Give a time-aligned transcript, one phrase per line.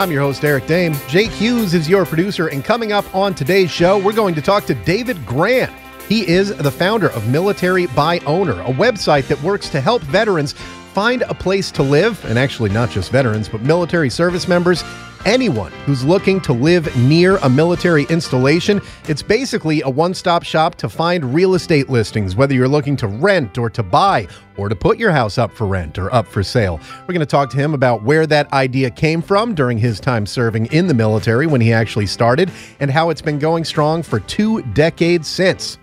[0.00, 0.96] I'm your host, Eric Dehm.
[1.10, 4.64] Jake Hughes is your producer, and coming up on today's show, we're going to talk
[4.64, 5.70] to David Gran.
[6.08, 10.54] He is the founder of Military by Owner, a website that works to help veterans
[10.94, 14.82] find a place to live, and actually not just veterans, but military service members
[15.24, 18.80] anyone who's looking to live near a military installation.
[19.08, 23.06] It's basically a one stop shop to find real estate listings, whether you're looking to
[23.06, 26.42] rent or to buy or to put your house up for rent or up for
[26.42, 26.80] sale.
[27.02, 30.26] We're going to talk to him about where that idea came from during his time
[30.26, 34.20] serving in the military when he actually started and how it's been going strong for
[34.20, 35.78] two decades since.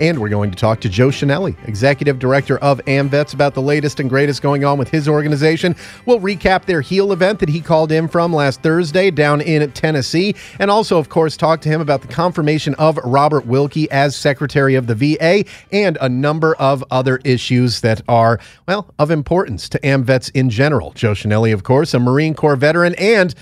[0.00, 3.98] And we're going to talk to Joe Chenelly, Executive Director of AMVETS, about the latest
[3.98, 5.74] and greatest going on with his organization.
[6.06, 10.34] We'll recap their HEAL event that he called in from last Thursday down in Tennessee.
[10.58, 14.74] And also, of course, talk to him about the confirmation of Robert Wilkie as Secretary
[14.76, 19.78] of the VA and a number of other issues that are, well, of importance to
[19.80, 20.92] AMVETS in general.
[20.92, 23.34] Joe Chenelly, of course, a Marine Corps veteran and,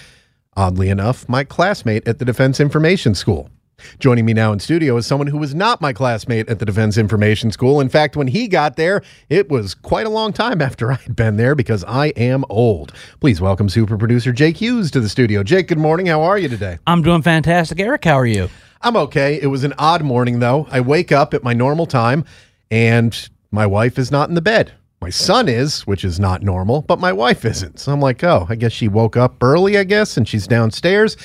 [0.57, 3.51] oddly enough, my classmate at the Defense Information School.
[3.99, 6.97] Joining me now in studio is someone who was not my classmate at the Defense
[6.97, 7.81] Information School.
[7.81, 11.37] In fact, when he got there, it was quite a long time after I'd been
[11.37, 12.93] there because I am old.
[13.21, 15.43] Please welcome super producer Jake Hughes to the studio.
[15.43, 16.07] Jake, good morning.
[16.07, 16.79] How are you today?
[16.87, 17.79] I'm doing fantastic.
[17.79, 18.49] Eric, how are you?
[18.81, 19.39] I'm okay.
[19.41, 20.67] It was an odd morning, though.
[20.71, 22.25] I wake up at my normal time,
[22.71, 24.73] and my wife is not in the bed.
[25.03, 27.79] My son is, which is not normal, but my wife isn't.
[27.79, 31.17] So I'm like, oh, I guess she woke up early, I guess, and she's downstairs.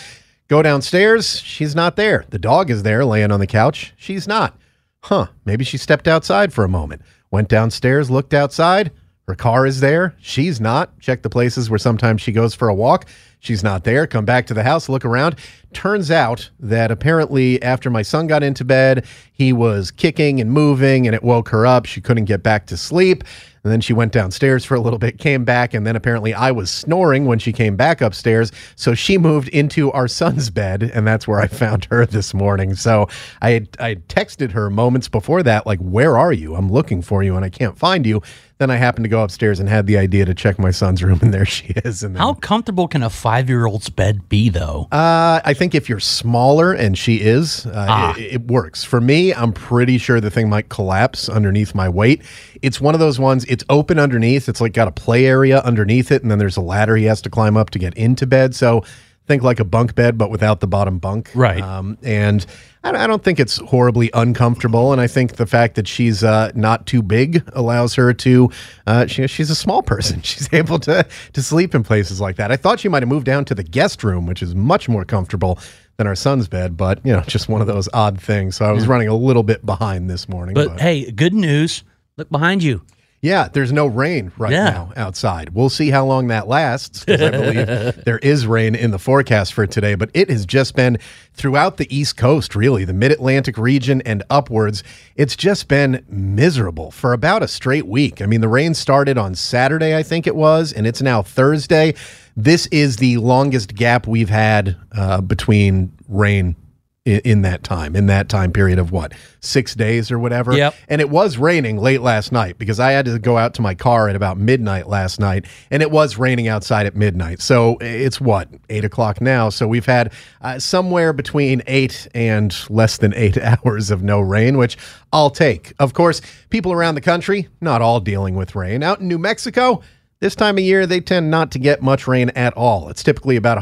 [0.52, 1.40] Go downstairs.
[1.40, 2.26] She's not there.
[2.30, 3.94] The dog is there laying on the couch.
[3.96, 4.60] She's not.
[5.02, 5.28] Huh.
[5.46, 7.04] Maybe she stepped outside for a moment.
[7.32, 8.92] Went downstairs, looked outside.
[9.30, 10.14] Her car is there.
[10.20, 11.00] She's not.
[11.00, 13.08] Check the places where sometimes she goes for a walk.
[13.40, 14.06] She's not there.
[14.06, 15.38] Come back to the house, look around.
[15.72, 21.08] Turns out that apparently, after my son got into bed, he was kicking and moving
[21.08, 21.86] and it woke her up.
[21.86, 23.24] She couldn't get back to sleep.
[23.64, 26.52] And then she went downstairs for a little bit, came back, and then apparently I
[26.52, 28.52] was snoring when she came back upstairs.
[28.76, 32.74] So she moved into our son's bed, and that's where I found her this morning.
[32.76, 33.08] So
[33.42, 36.56] I had, I had texted her moments before that, like, Where are you?
[36.56, 38.22] I'm looking for you, and I can't find you.
[38.62, 41.18] Then I happened to go upstairs and had the idea to check my son's room,
[41.24, 42.04] and there she is.
[42.04, 44.88] And then, How comfortable can a five year old's bed be, though?
[44.92, 48.16] uh, I think if you're smaller, and she is, uh, Ah.
[48.20, 48.84] it, it works.
[48.84, 52.22] For me, I'm pretty sure the thing might collapse underneath my weight.
[52.62, 54.48] It's one of those ones, it's open underneath.
[54.48, 57.20] It's like got a play area underneath it, and then there's a ladder he has
[57.24, 58.54] to climb up to get into bed.
[58.54, 58.84] So
[59.28, 61.32] think like a bunk bed, but without the bottom bunk.
[61.34, 61.62] Right.
[61.62, 62.46] Um, and
[62.84, 64.92] I don't, think it's horribly uncomfortable.
[64.92, 68.50] And I think the fact that she's uh, not too big allows her to,
[68.88, 70.22] uh, she, she's a small person.
[70.32, 72.52] She's able to, to sleep in places like that.
[72.52, 75.06] I thought she might have moved down to the guest room, which is much more
[75.06, 75.60] comfortable
[75.98, 78.56] than our son's bed, but you know, just one of those odd things.
[78.56, 80.56] So I was running a little bit behind this morning.
[80.56, 81.84] But hey, good news.
[82.18, 82.82] Look behind you.
[83.24, 84.70] Yeah, there's no rain right Yeah.
[84.72, 85.50] now outside.
[85.50, 87.66] We'll see how long that lasts because I believe
[88.06, 90.98] there is rain in the forecast for today, but it has just been
[91.36, 94.84] throughout the East Coast, really, the mid Atlantic region and upwards.
[95.16, 98.24] It's just been miserable for about a straight week.
[98.24, 101.94] I mean, the rain started on Saturday, I think it was, and it's now Thursday.
[102.36, 106.56] This is the longest gap we've had uh, between rain.
[107.04, 110.54] In, in that time, in that time period of what, six days or whatever.
[110.54, 110.76] Yep.
[110.88, 113.74] And it was raining late last night because I had to go out to my
[113.74, 117.42] car at about midnight last night, and it was raining outside at midnight.
[117.42, 119.50] So it's what eight o'clock now.
[119.50, 124.60] So we've had uh, somewhere between eight and less than eight hours of no rain,
[124.60, 124.78] which
[125.12, 125.74] I'll take.
[125.80, 126.22] Of course,
[126.52, 128.84] people around the country not all dealing with rain.
[128.84, 129.82] Out in New Mexico,
[130.20, 132.90] this time of year they tend not to get much rain at all.
[132.90, 133.58] It's typically about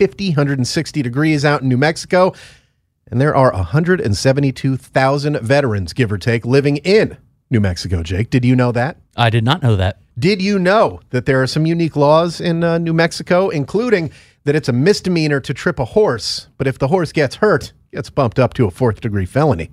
[0.00, 2.32] 150, 160 degrees out in New Mexico.
[3.10, 7.16] And there are 172,000 veterans, give or take, living in
[7.48, 8.02] New Mexico.
[8.02, 8.96] Jake, did you know that?
[9.16, 10.00] I did not know that.
[10.18, 14.10] Did you know that there are some unique laws in uh, New Mexico, including
[14.42, 18.10] that it's a misdemeanor to trip a horse, but if the horse gets hurt, gets
[18.10, 19.70] bumped up to a fourth degree felony?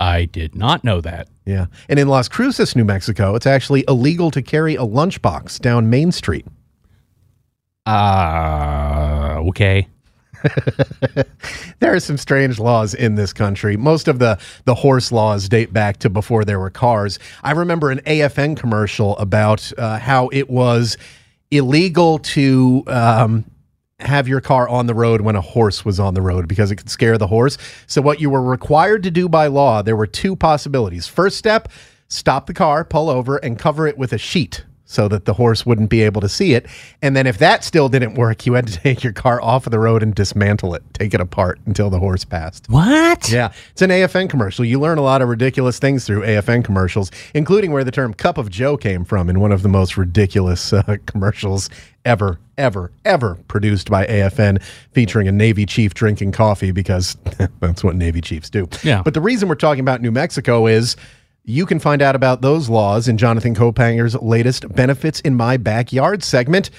[0.00, 1.28] I did not know that.
[1.46, 1.66] Yeah.
[1.88, 6.10] And in Las Cruces, New Mexico, it's actually illegal to carry a lunchbox down Main
[6.10, 6.46] Street.
[7.86, 9.86] Uh, okay.
[11.80, 13.76] there are some strange laws in this country.
[13.76, 17.18] Most of the the horse laws date back to before there were cars.
[17.42, 20.96] I remember an AFN commercial about uh, how it was
[21.50, 23.44] illegal to um,
[24.00, 26.76] have your car on the road when a horse was on the road because it
[26.76, 27.56] could scare the horse.
[27.86, 31.06] So what you were required to do by law, there were two possibilities.
[31.06, 31.68] First step,
[32.08, 35.66] stop the car, pull over, and cover it with a sheet so that the horse
[35.66, 36.66] wouldn't be able to see it.
[37.02, 39.70] And then if that still didn't work, you had to take your car off of
[39.72, 42.68] the road and dismantle it, take it apart until the horse passed.
[42.68, 43.30] What?
[43.30, 44.64] Yeah, it's an AFN commercial.
[44.64, 48.38] You learn a lot of ridiculous things through AFN commercials, including where the term cup
[48.38, 51.68] of Joe came from in one of the most ridiculous uh, commercials
[52.04, 54.62] ever, ever, ever produced by AFN,
[54.92, 57.16] featuring a Navy chief drinking coffee because
[57.60, 58.68] that's what Navy chiefs do.
[58.82, 59.02] Yeah.
[59.02, 60.96] But the reason we're talking about New Mexico is.
[61.46, 66.24] You can find out about those laws in Jonathan Kaupanger's latest Benefits in My Backyard
[66.24, 66.70] segment.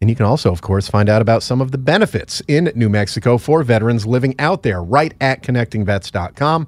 [0.00, 2.88] And you can also, of course, find out about some of the benefits in New
[2.88, 6.66] Mexico for veterans living out there right at connectingvets.com.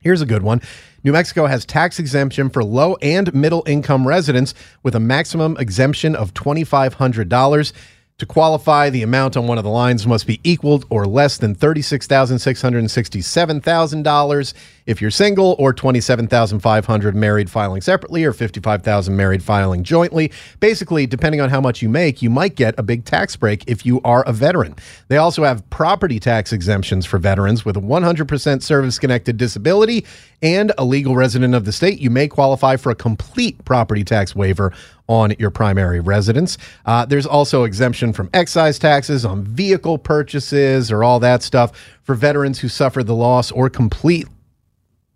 [0.00, 0.60] Here's a good one.
[1.02, 6.14] New Mexico has tax exemption for low and middle income residents with a maximum exemption
[6.14, 7.72] of $2,500.
[8.18, 11.54] To qualify, the amount on one of the lines must be equal or less than
[11.54, 14.54] $36,667,000
[14.86, 20.32] if you're single, or 27,500 married filing separately, or 55,000 married filing jointly.
[20.58, 23.86] Basically, depending on how much you make, you might get a big tax break if
[23.86, 24.74] you are a veteran.
[25.06, 30.04] They also have property tax exemptions for veterans with a 100% service connected disability
[30.42, 32.00] and a legal resident of the state.
[32.00, 34.72] You may qualify for a complete property tax waiver
[35.08, 36.58] on your primary residence.
[36.86, 41.72] Uh, there's also exemption from excise taxes on vehicle purchases or all that stuff
[42.02, 44.26] for veterans who suffer the loss or complete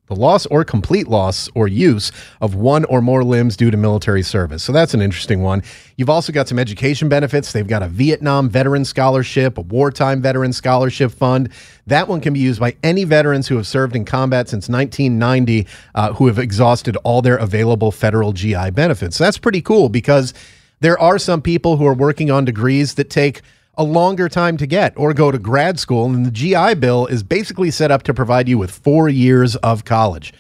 [0.09, 2.11] the loss or complete loss or use
[2.41, 4.63] of one or more limbs due to military service.
[4.63, 5.63] So that's an interesting one.
[5.97, 7.53] You've also got some education benefits.
[7.53, 11.51] They've got a Vietnam Veteran Scholarship, a Wartime Veteran Scholarship Fund.
[11.87, 15.67] That one can be used by any veterans who have served in combat since 1990
[15.95, 19.17] uh, who have exhausted all their available federal GI benefits.
[19.17, 20.35] So that's pretty cool because
[20.81, 23.43] there are some people who are working on degrees that take
[23.77, 26.07] a longer time to get or go to grad school.
[26.07, 29.85] And the GI Bill is basically set up to provide you with four years of
[29.85, 30.33] college.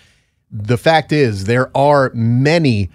[0.50, 2.90] The fact is, there are many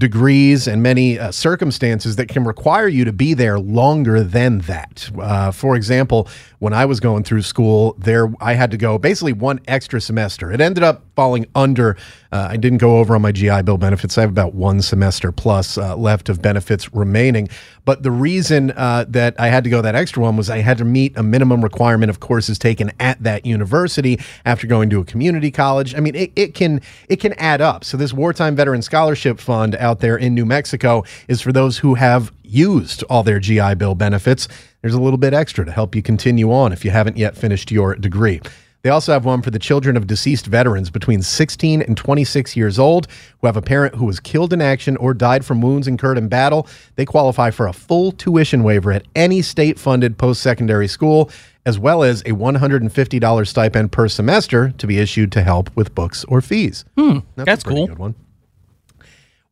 [0.00, 5.08] degrees and many uh, circumstances that can require you to be there longer than that.
[5.16, 6.26] Uh, for example,
[6.58, 10.50] when I was going through school, there I had to go basically one extra semester.
[10.50, 11.96] It ended up falling under.
[12.32, 14.16] Uh, I didn't go over on my GI Bill benefits.
[14.16, 17.48] I have about one semester plus uh, left of benefits remaining.
[17.84, 20.78] But the reason uh, that I had to go that extra one was I had
[20.78, 25.04] to meet a minimum requirement of courses taken at that university after going to a
[25.04, 25.94] community college.
[25.94, 27.84] I mean, it, it can it can add up.
[27.84, 31.94] So this wartime veteran scholarship fund out there in New Mexico is for those who
[31.94, 34.46] have used all their GI Bill benefits.
[34.82, 37.72] There's a little bit extra to help you continue on if you haven't yet finished
[37.72, 38.40] your degree.
[38.82, 42.78] They also have one for the children of deceased veterans between 16 and 26 years
[42.78, 43.08] old
[43.40, 46.28] who have a parent who was killed in action or died from wounds incurred in
[46.28, 46.66] battle.
[46.96, 51.30] They qualify for a full tuition waiver at any state funded post secondary school,
[51.66, 56.24] as well as a $150 stipend per semester to be issued to help with books
[56.24, 56.86] or fees.
[56.96, 57.86] Hmm, That's, that's a cool.
[57.86, 58.14] Good one.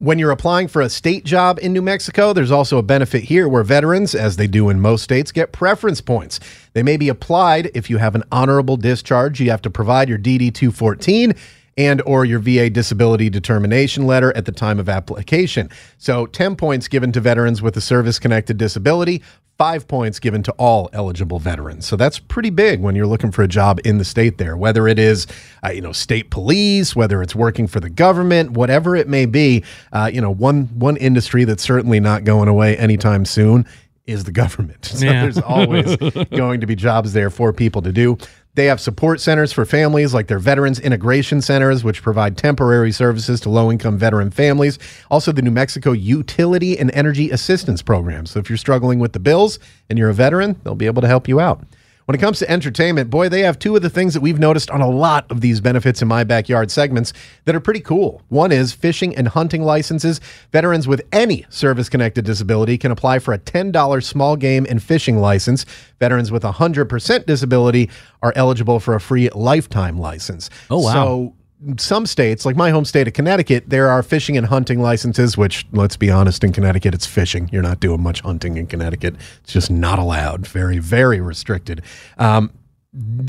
[0.00, 3.48] When you're applying for a state job in New Mexico, there's also a benefit here
[3.48, 6.38] where veterans, as they do in most states, get preference points.
[6.72, 9.40] They may be applied if you have an honorable discharge.
[9.40, 11.34] You have to provide your DD 214
[11.78, 15.70] and or your VA disability determination letter at the time of application.
[15.96, 19.22] So 10 points given to veterans with a service connected disability,
[19.58, 21.86] 5 points given to all eligible veterans.
[21.86, 24.86] So that's pretty big when you're looking for a job in the state there, whether
[24.86, 25.26] it is
[25.64, 29.64] uh, you know state police, whether it's working for the government, whatever it may be.
[29.92, 33.66] Uh, you know, one one industry that's certainly not going away anytime soon
[34.06, 34.84] is the government.
[34.98, 35.22] So Yeah.
[35.22, 35.96] there's always
[36.36, 38.16] going to be jobs there for people to do.
[38.54, 43.40] They have support centers for families like their Veterans Integration Centers, which provide temporary services
[43.42, 44.78] to low income veteran families.
[45.10, 48.26] Also, the New Mexico Utility and Energy Assistance Program.
[48.26, 51.08] So, if you're struggling with the bills and you're a veteran, they'll be able to
[51.08, 51.62] help you out.
[52.08, 54.70] When it comes to entertainment, boy, they have two of the things that we've noticed
[54.70, 57.12] on a lot of these benefits in my backyard segments
[57.44, 58.22] that are pretty cool.
[58.28, 60.18] One is fishing and hunting licenses.
[60.50, 65.18] Veterans with any service connected disability can apply for a $10 small game and fishing
[65.18, 65.66] license.
[66.00, 67.90] Veterans with 100% disability
[68.22, 70.48] are eligible for a free lifetime license.
[70.70, 70.92] Oh, wow.
[70.94, 71.34] So
[71.76, 75.66] some states, like my home state of Connecticut, there are fishing and hunting licenses, which,
[75.72, 77.48] let's be honest, in Connecticut, it's fishing.
[77.52, 79.16] You're not doing much hunting in Connecticut.
[79.42, 80.46] It's just not allowed.
[80.46, 81.82] Very, very restricted.
[82.18, 82.52] Um,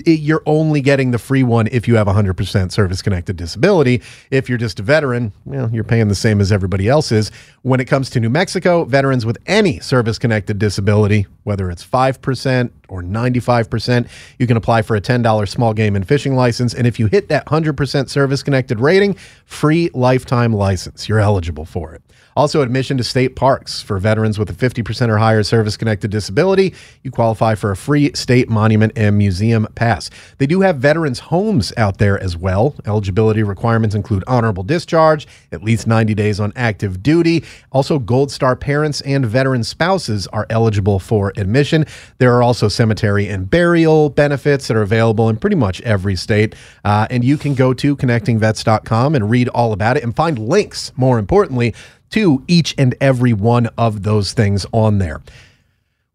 [0.06, 4.02] it- you're only getting the free one if you have 100% service connected disability.
[4.32, 7.30] If you're just a veteran, well, you're paying the same as everybody else is.
[7.62, 12.72] When it comes to New Mexico, veterans with any service connected disability, whether it's 5%
[12.88, 16.74] or 95%, you can apply for a $10 small game and fishing license.
[16.74, 21.10] And if you hit that 100% service connected rating, free lifetime license.
[21.10, 22.02] You're eligible for it.
[22.40, 26.74] Also, admission to state parks for veterans with a 50% or higher service connected disability.
[27.04, 30.10] You qualify for a free state monument and museum pass.
[30.38, 32.76] They do have veterans' homes out there as well.
[32.86, 37.44] Eligibility requirements include honorable discharge, at least 90 days on active duty.
[37.74, 41.86] Also, Gold Star parents and veteran spouses are eligible for admission.
[42.20, 46.56] There are also cemetery and burial benefits that are available in pretty much every state.
[46.86, 50.94] Uh, and you can go to connectingvets.com and read all about it and find links,
[50.96, 51.76] more importantly,
[52.12, 55.22] to each and every one of those things on there.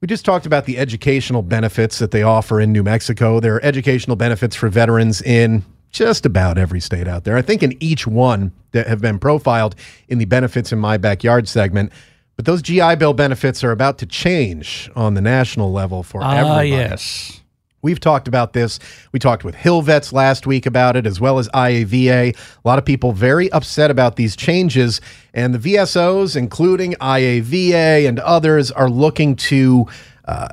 [0.00, 3.40] We just talked about the educational benefits that they offer in New Mexico.
[3.40, 7.36] There are educational benefits for veterans in just about every state out there.
[7.36, 9.76] I think in each one that have been profiled
[10.08, 11.92] in the benefits in my backyard segment.
[12.36, 16.32] But those GI Bill benefits are about to change on the national level for Ah,
[16.32, 16.70] everybody.
[16.70, 17.40] yes.
[17.84, 18.78] We've talked about this.
[19.12, 22.34] We talked with Hill Vets last week about it, as well as IAVA.
[22.34, 25.02] A lot of people very upset about these changes,
[25.34, 29.86] and the VSOs, including IAVA and others, are looking to
[30.24, 30.48] uh,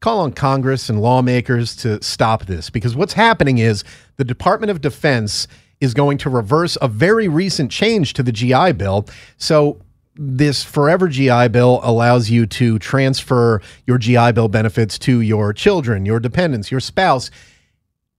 [0.00, 3.84] call on Congress and lawmakers to stop this because what's happening is
[4.16, 5.46] the Department of Defense
[5.80, 9.06] is going to reverse a very recent change to the GI Bill.
[9.36, 9.80] So
[10.18, 16.04] this forever GI Bill allows you to transfer your GI Bill benefits to your children,
[16.04, 17.30] your dependents, your spouse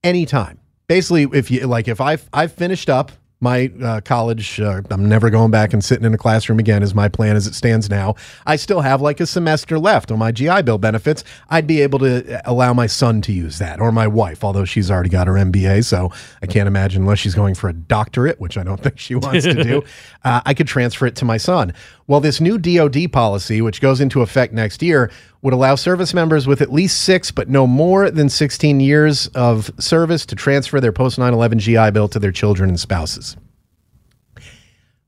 [0.03, 0.60] anytime.
[0.88, 5.29] Basically, if you like, if I've I've finished up my uh, college, uh, I'm never
[5.29, 6.84] going back and sitting in a classroom again.
[6.84, 8.15] Is my plan as it stands now.
[8.46, 11.24] I still have like a semester left on my GI Bill benefits.
[11.50, 14.91] I'd be able to allow my son to use that or my wife, although she's
[14.91, 18.58] already got her MBA, so I can't imagine unless she's going for a doctorate, which
[18.58, 19.84] I don't think she wants to do.
[20.25, 21.74] Uh, I could transfer it to my son.
[22.08, 26.48] Well, this new DoD policy, which goes into effect next year, would allow service members
[26.48, 30.91] with at least six, but no more than 16 years of service to transfer their
[30.91, 33.38] post 9 11 GI Bill to their children and spouses.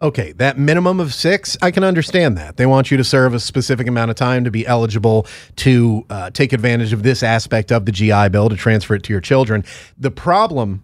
[0.02, 2.58] Okay, that minimum of six, I can understand that.
[2.58, 6.32] They want you to serve a specific amount of time to be eligible to uh,
[6.32, 9.64] take advantage of this aspect of the GI Bill to transfer it to your children.
[10.00, 10.82] The problem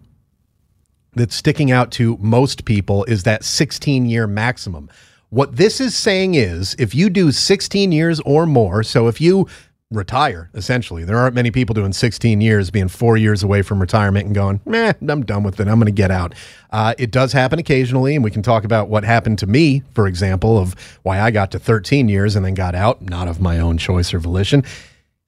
[1.14, 4.88] that's sticking out to most people is that 16 year maximum.
[5.30, 9.46] What this is saying is if you do 16 years or more, so if you
[9.90, 14.24] retire, essentially, there aren't many people doing 16 years, being four years away from retirement
[14.24, 15.68] and going, meh, I'm done with it.
[15.68, 16.34] I'm going to get out.
[16.70, 20.06] Uh, it does happen occasionally, and we can talk about what happened to me, for
[20.06, 23.58] example, of why I got to 13 years and then got out, not of my
[23.58, 24.64] own choice or volition.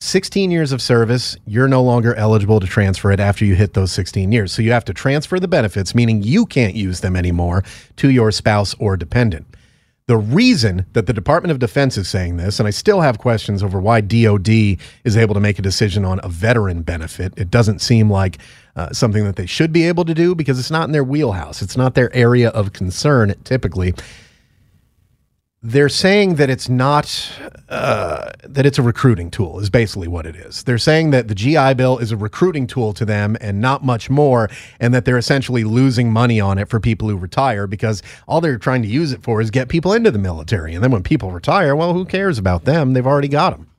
[0.00, 3.92] 16 years of service, you're no longer eligible to transfer it after you hit those
[3.92, 4.50] 16 years.
[4.50, 7.64] So you have to transfer the benefits, meaning you can't use them anymore,
[7.96, 9.44] to your spouse or dependent.
[10.10, 13.62] The reason that the Department of Defense is saying this, and I still have questions
[13.62, 14.48] over why DOD
[15.04, 18.38] is able to make a decision on a veteran benefit, it doesn't seem like
[18.74, 21.62] uh, something that they should be able to do because it's not in their wheelhouse.
[21.62, 23.94] It's not their area of concern typically
[25.62, 27.30] they're saying that it's not
[27.68, 30.62] uh, that it's a recruiting tool is basically what it is.
[30.62, 34.08] They're saying that the gi bill is a recruiting tool to them and not much
[34.08, 34.48] more
[34.78, 38.58] and that they're essentially losing money on it for people who retire because all they're
[38.58, 40.74] trying to use it for is get people into the military.
[40.74, 42.94] And then when people retire well who cares about them?
[42.94, 43.69] They've already got them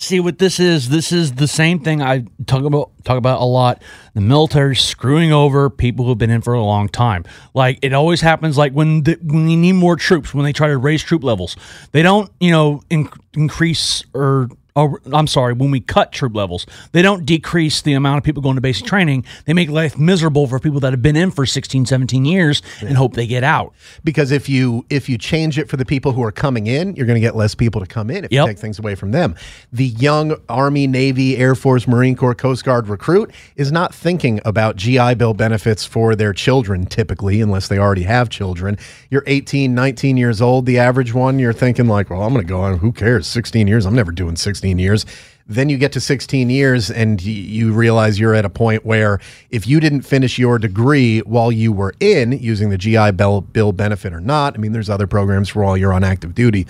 [0.00, 0.90] See what this is?
[0.90, 3.82] This is the same thing I talk about talk about a lot.
[4.14, 7.24] The military screwing over people who've been in for a long time.
[7.52, 8.56] Like it always happens.
[8.56, 11.56] Like when the, when we need more troops, when they try to raise troop levels,
[11.90, 14.48] they don't you know in, increase or.
[14.78, 18.42] Or, I'm sorry, when we cut troop levels, they don't decrease the amount of people
[18.42, 19.24] going to basic training.
[19.44, 22.96] They make life miserable for people that have been in for 16, 17 years and
[22.96, 23.74] hope they get out.
[24.04, 27.06] because if you if you change it for the people who are coming in, you're
[27.06, 28.46] going to get less people to come in if Yep.
[28.46, 29.34] you take things away from them.
[29.72, 34.76] The young Army, Navy, Air Force, Marine Corps, Coast Guard recruit is not thinking about
[34.76, 38.76] GI Bill benefits for their children typically unless they already have children.
[39.10, 42.48] You're 18, 19 years old, the average one, you're thinking like, well, I'm going to
[42.48, 43.26] go on, who cares?
[43.26, 45.06] 16 years, I'm never doing 16 years.
[45.46, 49.18] Then you get to 16 years and you realize you're at a point where
[49.50, 53.72] if you didn't finish your degree while you were in using the GI Bill, bill
[53.72, 56.66] benefit or not, I mean, there's other programs for while you're on active duty.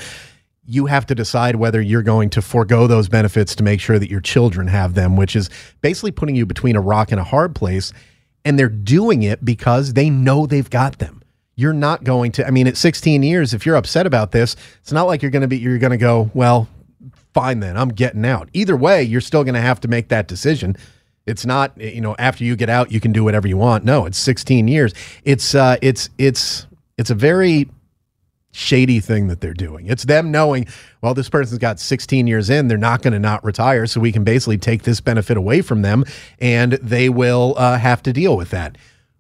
[0.65, 4.11] You have to decide whether you're going to forego those benefits to make sure that
[4.11, 5.51] your children have them, which is
[5.81, 7.93] basically putting you between a rock and a hard place.
[8.45, 11.19] And they're doing it because they know they've got them
[11.57, 14.93] you're not going to i mean at 16 years if you're upset about this it's
[14.93, 16.69] not like you're going to be you're going to go well
[17.41, 20.27] fine then i'm getting out either way you're still going to have to make that
[20.29, 20.77] decision
[21.29, 23.85] It's not you know after you get out you can do whatever you want.
[23.85, 24.95] No, it's 16 years.
[25.25, 26.67] It's uh, it's it's
[26.97, 27.69] it's a very
[28.51, 29.87] shady thing that they're doing.
[29.87, 30.67] It's them knowing,
[31.03, 34.11] well, this person's got 16 years in, they're not going to not retire, so we
[34.11, 36.05] can basically take this benefit away from them,
[36.41, 38.77] and they will uh, have to deal with that.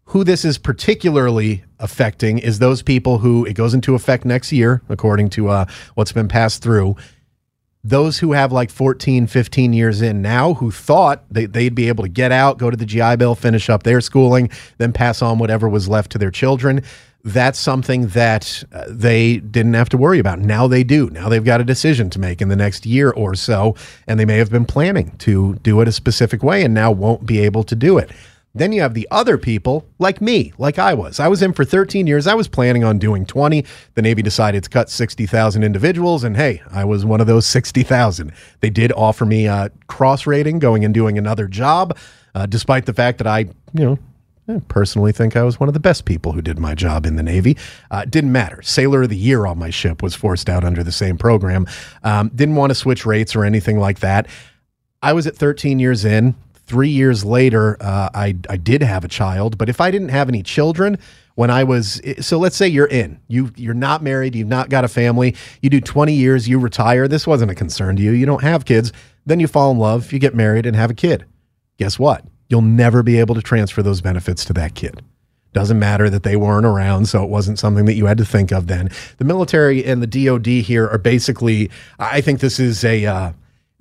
[0.06, 4.82] Who this is particularly affecting is those people who it goes into effect next year,
[4.88, 6.96] according to uh, what's been passed through.
[7.88, 12.04] Those who have like 14, 15 years in now who thought they, they'd be able
[12.04, 15.38] to get out, go to the GI Bill, finish up their schooling, then pass on
[15.38, 16.82] whatever was left to their children
[17.24, 20.38] that's something that uh, they didn't have to worry about.
[20.38, 21.10] Now they do.
[21.10, 23.74] Now they've got a decision to make in the next year or so,
[24.06, 27.26] and they may have been planning to do it a specific way and now won't
[27.26, 28.10] be able to do it.
[28.58, 31.20] Then you have the other people like me, like I was.
[31.20, 32.26] I was in for 13 years.
[32.26, 33.64] I was planning on doing 20.
[33.94, 38.32] The Navy decided to cut 60,000 individuals, and hey, I was one of those 60,000.
[38.60, 41.96] They did offer me a cross rating going and doing another job,
[42.34, 43.40] uh, despite the fact that I,
[43.72, 43.98] you know,
[44.48, 47.16] I personally think I was one of the best people who did my job in
[47.16, 47.56] the Navy.
[47.90, 48.62] Uh, didn't matter.
[48.62, 51.66] Sailor of the Year on my ship was forced out under the same program.
[52.02, 54.26] Um, didn't want to switch rates or anything like that.
[55.02, 56.34] I was at 13 years in.
[56.68, 60.28] Three years later, uh, I, I did have a child, but if I didn't have
[60.28, 60.98] any children,
[61.34, 64.84] when I was so let's say you're in you you're not married you've not got
[64.84, 68.26] a family you do 20 years you retire this wasn't a concern to you you
[68.26, 68.92] don't have kids
[69.24, 71.24] then you fall in love you get married and have a kid
[71.76, 75.02] guess what you'll never be able to transfer those benefits to that kid.
[75.52, 78.52] Doesn't matter that they weren't around, so it wasn't something that you had to think
[78.52, 78.90] of then.
[79.16, 81.70] The military and the DoD here are basically.
[81.98, 83.06] I think this is a.
[83.06, 83.32] Uh,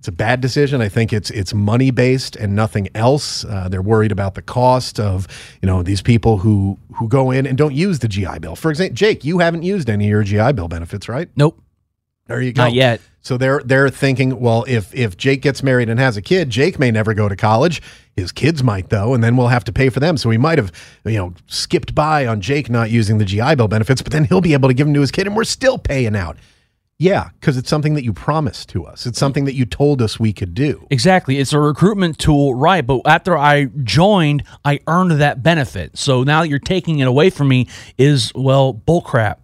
[0.07, 0.79] it's a bad decision.
[0.79, 3.43] I think it's it's money based and nothing else.
[3.43, 5.27] Uh, they're worried about the cost of
[5.61, 8.55] you know these people who who go in and don't use the GI Bill.
[8.55, 11.27] For example, Jake, you haven't used any of your GI Bill benefits, right?
[11.35, 11.61] Nope.
[12.27, 12.63] There you go.
[12.63, 13.01] Not yet.
[13.19, 16.79] So they're they're thinking, well, if if Jake gets married and has a kid, Jake
[16.79, 17.81] may never go to college.
[18.15, 20.15] His kids might though, and then we'll have to pay for them.
[20.15, 20.71] So he might have,
[21.03, 24.39] you know, skipped by on Jake not using the GI Bill benefits, but then he'll
[24.39, 26.37] be able to give them to his kid, and we're still paying out.
[26.99, 29.05] Yeah, because it's something that you promised to us.
[29.05, 30.87] It's something that you told us we could do.
[30.89, 31.37] Exactly.
[31.37, 32.85] It's a recruitment tool, right?
[32.85, 35.95] But after I joined, I earned that benefit.
[35.97, 37.67] So now that you're taking it away from me
[37.99, 39.37] is well bullcrap.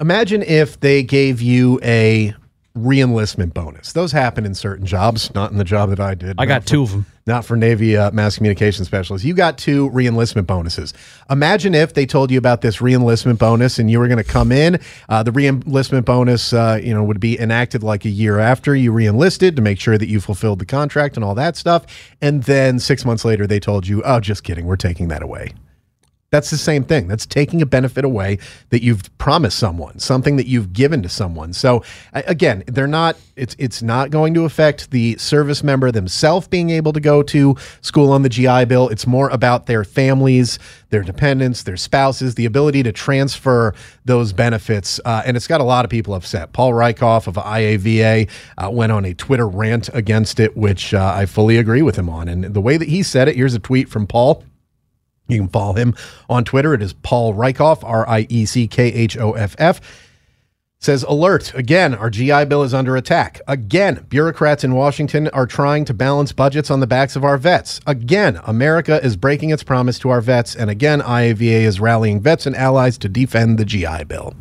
[0.00, 2.34] Imagine if they gave you a
[2.76, 3.92] reenlistment bonus.
[3.92, 6.36] Those happen in certain jobs, not in the job that I did.
[6.38, 7.06] I got for, two of them.
[7.26, 9.24] Not for Navy uh, mass communication specialists.
[9.24, 10.94] You got two reenlistment bonuses.
[11.28, 14.52] Imagine if they told you about this reenlistment bonus and you were going to come
[14.52, 14.80] in.
[15.08, 18.92] Uh, the reenlistment bonus, uh, you know, would be enacted like a year after you
[18.92, 21.84] reenlisted to make sure that you fulfilled the contract and all that stuff.
[22.20, 25.52] And then six months later, they told you, "Oh, just kidding, we're taking that away."
[26.30, 27.08] That's the same thing.
[27.08, 28.38] That's taking a benefit away
[28.68, 31.54] that you've promised someone, something that you've given to someone.
[31.54, 36.68] So again, they're not it's it's not going to affect the service member themselves being
[36.68, 38.90] able to go to school on the GI Bill.
[38.90, 40.58] It's more about their families,
[40.90, 45.00] their dependents, their spouses, the ability to transfer those benefits.
[45.06, 46.52] Uh, and it's got a lot of people upset.
[46.52, 51.24] Paul Rieckhoff of IAVA uh, went on a Twitter rant against it, which uh, I
[51.24, 52.28] fully agree with him on.
[52.28, 54.44] And the way that he said it, here's a tweet from Paul.
[55.28, 55.94] You can follow him
[56.28, 56.74] on Twitter.
[56.74, 59.80] It is Paul Rieckhoff, R I E C K H O F F.
[60.80, 63.40] Says alert again, our GI Bill is under attack.
[63.48, 67.80] Again, bureaucrats in Washington are trying to balance budgets on the backs of our vets.
[67.86, 70.54] Again, America is breaking its promise to our vets.
[70.54, 74.34] And again, IAVA is rallying vets and allies to defend the GI Bill.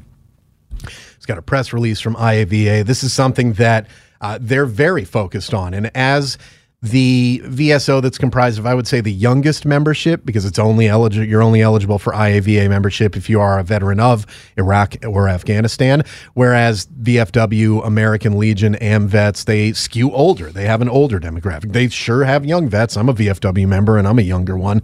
[0.84, 2.86] It's got a press release from IAVA.
[2.86, 3.88] This is something that
[4.22, 5.74] uh, they're very focused on.
[5.74, 6.38] And as
[6.84, 11.26] the VSO that's comprised of, I would say, the youngest membership because it's only eligible.
[11.26, 16.04] You're only eligible for IAVA membership if you are a veteran of Iraq or Afghanistan.
[16.36, 20.52] Whereas VFW, American Legion, AMVETS, they skew older.
[20.52, 21.74] They have an older demographic.
[21.74, 22.96] They sure have young vets.
[22.96, 24.82] I'm a VFW member and I'm a younger one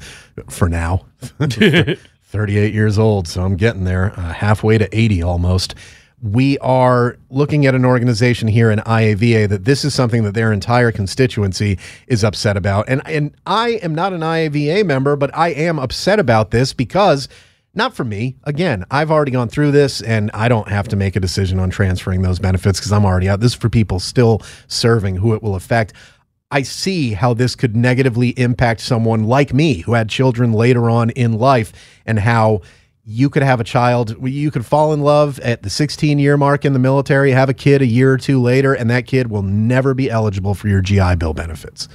[0.49, 1.06] for now.
[2.34, 5.75] 38 years old, so I'm getting there, uh, halfway to 80 almost
[6.23, 10.53] we are looking at an organization here in IAVA that this is something that their
[10.53, 12.88] entire constituency is upset about.
[12.88, 17.27] And and I am not an IAVA member, but I am upset about this because
[17.75, 18.38] not for me.
[18.45, 21.69] Again, I've already gone through this and I don't have to make a decision on
[21.69, 23.41] transferring those benefits because I'm already out.
[23.41, 25.93] This is for people still serving who it will affect.
[26.51, 31.09] I see how this could negatively impact someone like me who had children later on
[31.09, 31.73] in life
[32.05, 32.62] and how
[33.05, 36.63] you could have a child you could fall in love at the 16 year mark
[36.63, 39.41] in the military have a kid a year or two later and that kid will
[39.41, 41.87] never be eligible for your gi bill benefits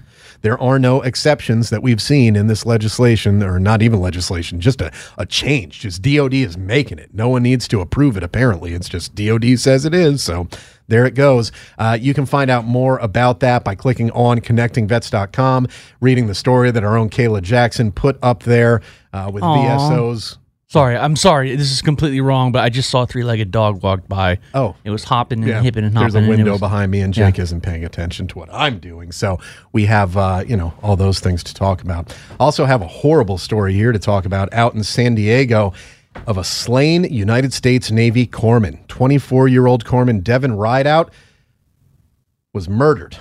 [0.42, 4.80] There are no exceptions that we've seen in this legislation, or not even legislation, just
[4.80, 5.80] a, a change.
[5.80, 7.12] Just DOD is making it.
[7.12, 8.72] No one needs to approve it, apparently.
[8.72, 10.22] It's just DOD says it is.
[10.22, 10.46] So
[10.86, 11.50] there it goes.
[11.76, 15.66] Uh, you can find out more about that by clicking on connectingvets.com,
[16.00, 18.80] reading the story that our own Kayla Jackson put up there
[19.12, 19.56] uh, with Aw.
[19.78, 20.36] VSOs.
[20.70, 21.56] Sorry, I'm sorry.
[21.56, 24.38] This is completely wrong, but I just saw a three-legged dog walk by.
[24.52, 24.76] Oh.
[24.84, 26.12] it was hopping and hipping and hopping.
[26.12, 29.10] There's a window was- behind me, and Jake isn't paying attention to what I'm doing.
[29.10, 29.38] So
[29.72, 32.14] we have, uh, you know, all those things to talk about.
[32.38, 35.72] Also, have a horrible story here to talk about out in San Diego
[36.26, 38.86] of a slain United States Navy corpsman.
[38.88, 41.10] 24 year old corpsman Devin Rideout
[42.52, 43.16] was murdered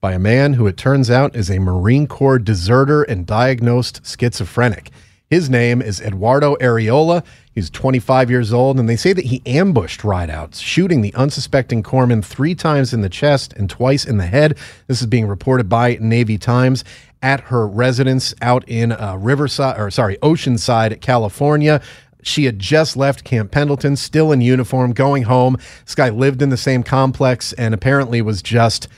[0.00, 4.90] by a man who it turns out is a Marine Corps deserter and diagnosed schizophrenic.
[5.30, 7.24] His name is Eduardo Areola.
[7.54, 12.24] He's 25 years old, and they say that he ambushed Rideouts, shooting the unsuspecting corpsman
[12.24, 14.58] three times in the chest and twice in the head.
[14.88, 16.82] This is being reported by Navy Times
[17.22, 21.80] at her residence out in uh, Riverside, or sorry, Oceanside, California.
[22.24, 25.58] She had just left Camp Pendleton, still in uniform, going home.
[25.84, 28.88] This guy lived in the same complex and apparently was just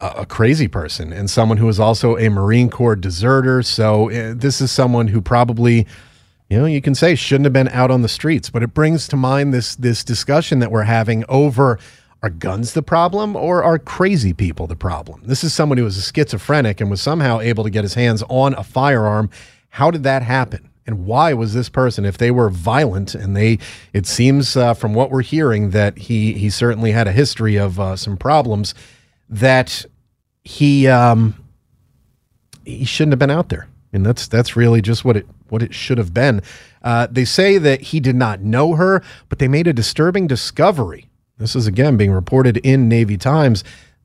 [0.00, 3.62] a, crazy person and someone who was also a Marine Corps deserter.
[3.62, 5.86] So uh, this is someone who probably,
[6.50, 8.50] you know, you can say shouldn't have been out on the streets.
[8.50, 11.78] But it brings to mind this this discussion that we're having over.
[12.22, 15.20] Are guns the problem or are crazy people the problem?
[15.24, 18.24] This is someone who was a schizophrenic and was somehow able to get his hands
[18.28, 19.30] on a firearm.
[19.68, 20.70] How did that happen?
[20.86, 23.58] And why was this person, if they were violent and they,
[23.92, 27.78] it seems uh, from what we're hearing that he he certainly had a history of
[27.78, 28.74] uh, some problems,
[29.28, 29.84] that
[30.44, 31.34] he um,
[32.64, 33.68] he shouldn't have been out there.
[33.92, 36.42] And that's that's really just what it what it should have been.
[36.82, 41.08] Uh, they say that he did not know her, but they made a disturbing discovery.
[41.38, 43.64] This is again being reported in Navy Times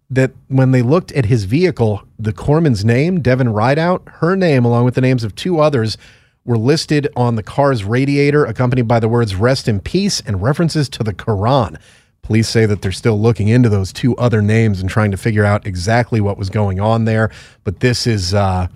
[0.10, 4.84] that when they looked at his vehicle, the corpsman's name, Devin Rideout, her name, along
[4.86, 5.97] with the names of two others,
[6.43, 10.89] were listed on the car's radiator, accompanied by the words "Rest in Peace" and references
[10.89, 11.77] to the Quran.
[12.23, 15.43] Police say that they're still looking into those two other names and trying to figure
[15.43, 17.31] out exactly what was going on there.
[17.63, 18.67] But this is, uh,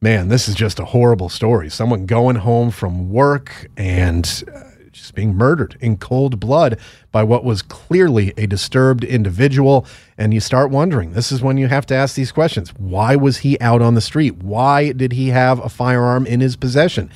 [0.00, 1.70] man, this is just a horrible story.
[1.70, 4.60] Someone going home from work and uh,
[4.92, 6.78] just being murdered in cold blood
[7.12, 9.86] by what was clearly a disturbed individual.
[10.16, 12.70] And you start wondering this is when you have to ask these questions.
[12.76, 14.38] Why was he out on the street?
[14.38, 17.10] Why did he have a firearm in his possession?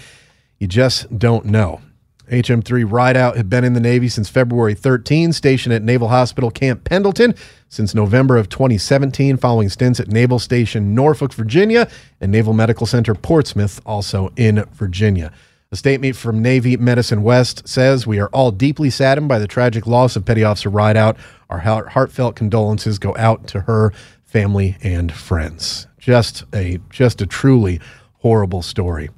[0.58, 1.80] You just don't know.
[2.30, 6.84] HM3 Rideout had been in the Navy since February 13, stationed at Naval Hospital Camp
[6.84, 7.34] Pendleton
[7.68, 11.88] since November of 2017, following stints at Naval Station Norfolk, Virginia,
[12.20, 15.32] and Naval Medical Center Portsmouth, also in Virginia.
[15.70, 19.86] A statement from Navy Medicine West says, We are all deeply saddened by the tragic
[19.86, 21.16] loss of Petty Officer Rideout.
[21.50, 25.88] Our heartfelt condolences go out to her family and friends.
[25.98, 27.80] Just a just a truly
[28.20, 29.10] horrible story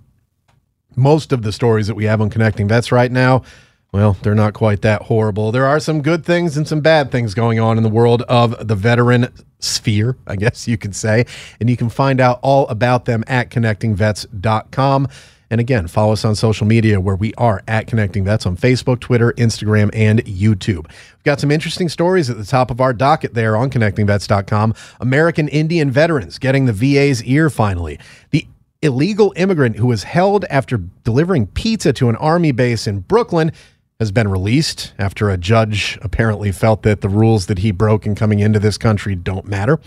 [0.96, 3.42] most of the stories that we have on Connecting Vets right now,
[3.92, 5.52] well, they're not quite that horrible.
[5.52, 8.66] There are some good things and some bad things going on in the world of
[8.66, 9.28] the veteran
[9.58, 11.24] sphere, I guess you could say.
[11.60, 15.08] And you can find out all about them at connectingvets.com.
[15.48, 18.98] And again, follow us on social media where we are at Connecting Vets on Facebook,
[18.98, 20.88] Twitter, Instagram, and YouTube.
[20.88, 24.74] We've got some interesting stories at the top of our docket there on connectingvets.com.
[25.00, 27.98] American Indian veterans getting the VA's ear finally.
[28.30, 28.46] The
[28.82, 33.52] illegal immigrant who was held after delivering pizza to an army base in Brooklyn
[33.98, 38.14] has been released after a judge apparently felt that the rules that he broke in
[38.14, 39.78] coming into this country don't matter.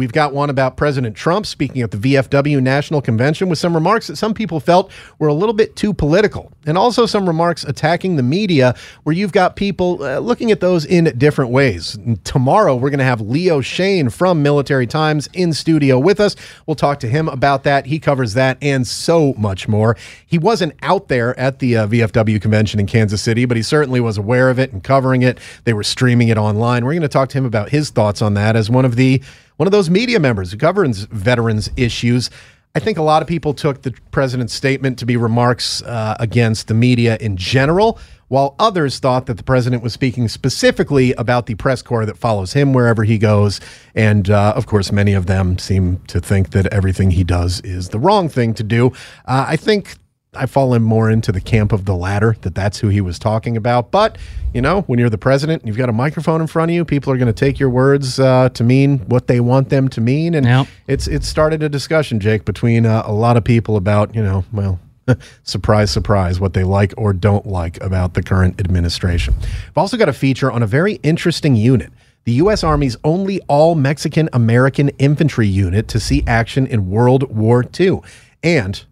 [0.00, 4.06] We've got one about President Trump speaking at the VFW National Convention with some remarks
[4.06, 8.16] that some people felt were a little bit too political, and also some remarks attacking
[8.16, 11.98] the media where you've got people uh, looking at those in different ways.
[12.24, 16.34] Tomorrow, we're going to have Leo Shane from Military Times in studio with us.
[16.64, 17.84] We'll talk to him about that.
[17.84, 19.98] He covers that and so much more.
[20.24, 24.00] He wasn't out there at the uh, VFW convention in Kansas City, but he certainly
[24.00, 25.36] was aware of it and covering it.
[25.64, 26.86] They were streaming it online.
[26.86, 29.22] We're going to talk to him about his thoughts on that as one of the
[29.60, 32.30] one of those media members who governs veterans issues.
[32.74, 36.68] I think a lot of people took the president's statement to be remarks uh, against
[36.68, 41.56] the media in general, while others thought that the president was speaking specifically about the
[41.56, 43.60] press corps that follows him wherever he goes.
[43.94, 47.90] And uh, of course, many of them seem to think that everything he does is
[47.90, 48.86] the wrong thing to do.
[49.26, 49.98] Uh, I think
[50.32, 53.18] I fall in more into the camp of the latter, that that's who he was
[53.18, 53.90] talking about.
[53.90, 54.16] But,
[54.54, 56.84] you know, when you're the president and you've got a microphone in front of you,
[56.84, 60.00] people are going to take your words uh, to mean what they want them to
[60.00, 60.34] mean.
[60.34, 60.66] And Yep.
[60.86, 64.44] it's it's started a discussion, Jake, between uh, a lot of people about, you know,
[64.52, 64.78] well,
[65.42, 69.34] surprise, surprise, what they like or don't like about the current administration.
[69.40, 71.92] I've also got a feature on a very interesting unit
[72.24, 72.62] the U.S.
[72.62, 78.00] Army's only all Mexican American infantry unit to see action in World War II.
[78.42, 78.84] And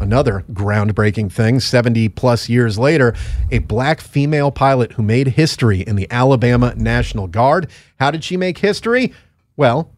[0.00, 3.14] another groundbreaking thing 70 plus years later,
[3.50, 7.68] a black female pilot who made history in the Alabama National Guard.
[7.98, 9.12] How did she make history?
[9.56, 9.90] Well,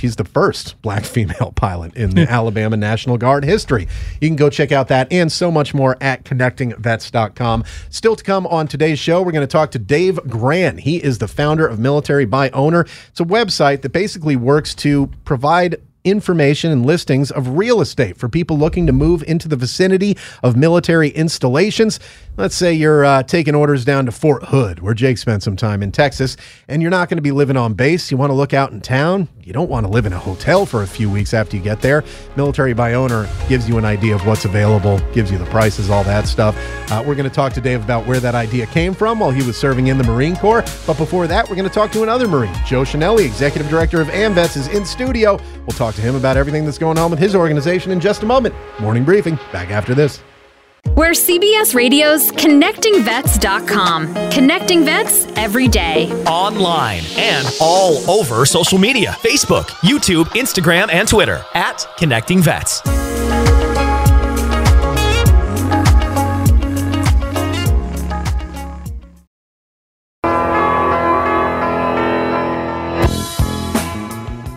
[0.00, 2.32] She's the first black female pilot in the hmm.
[2.32, 3.86] Alabama National Guard history.
[4.20, 7.64] You can go check out that and so much more at connectingvets.com.
[7.90, 10.78] Still to come on today's show, we're going to talk to Dave Gran.
[10.78, 12.86] He is the founder of Military by Owner.
[13.08, 18.28] It's a website that basically works to provide information and listings of real estate for
[18.28, 22.00] people looking to move into the vicinity of military installations.
[22.36, 25.82] Let's say you're uh, taking orders down to Fort Hood, where Jake spent some time
[25.82, 26.36] in Texas,
[26.68, 28.10] and you're not going to be living on base.
[28.10, 29.28] You want to look out in town.
[29.42, 31.82] You don't want to live in a hotel for a few weeks after you get
[31.82, 32.04] there.
[32.36, 36.04] Military by Owner gives you an idea of what's available, gives you the prices, all
[36.04, 36.56] that stuff.
[36.90, 39.42] Uh, we're going to talk to Dave about where that idea came from while he
[39.42, 40.62] was serving in the Marine Corps.
[40.86, 42.54] But before that, we're going to talk to another Marine.
[42.64, 45.38] Joe Chenelly, Executive Director of AMVETS, is in studio.
[45.66, 48.26] We'll talk to him about everything that's going on with his organization in just a
[48.26, 48.54] moment.
[48.80, 50.22] Morning briefing, back after this.
[50.96, 54.30] We're CBS Radio's ConnectingVets.com.
[54.30, 56.10] Connecting vets every day.
[56.24, 62.99] Online and all over social media Facebook, YouTube, Instagram, and Twitter at Connecting Vets.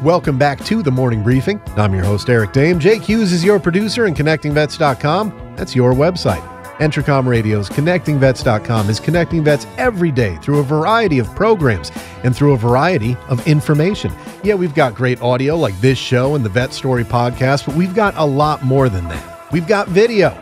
[0.04, 1.62] Welcome back to the morning briefing.
[1.78, 2.78] I'm your host, Eric Dehm.
[2.78, 6.46] Jake Hughes is your producer, and ConnectingVets.com, that's your website.
[6.80, 11.90] Entercom Radio's ConnectingVets.com is connecting vets every day through a variety of programs
[12.26, 14.12] and through a variety of information.
[14.44, 17.96] Yeah, we've got great audio like this show and the Vet Story podcast, but we've
[17.96, 19.52] got a lot more than that.
[19.54, 20.38] We've got video.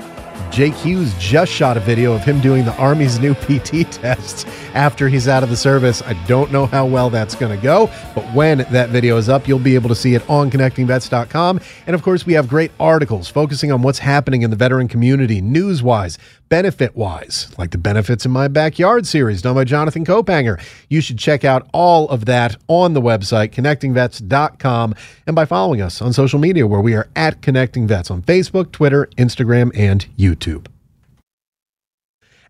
[0.50, 5.08] Jake Hughes just shot a video of him doing the Army's new PT tests after
[5.08, 6.02] he's out of the service.
[6.02, 9.48] I don't know how well that's going to go, but when that video is up,
[9.48, 11.60] you'll be able to see it on connectingvets.com.
[11.88, 15.42] And of course, we have great articles focusing on what's happening in the veteran community,
[15.42, 16.18] news wise,
[16.52, 20.62] benefit wise, like the Benefits in My Backyard series done by Jonathan Kaupanger.
[20.90, 26.02] You should check out all of that on the website, connectingvets.com, and by following us
[26.02, 30.68] on social media, where we are at Connecting Vets on Facebook, Twitter, Instagram, and YouTube.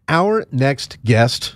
[0.10, 1.56] Our next guest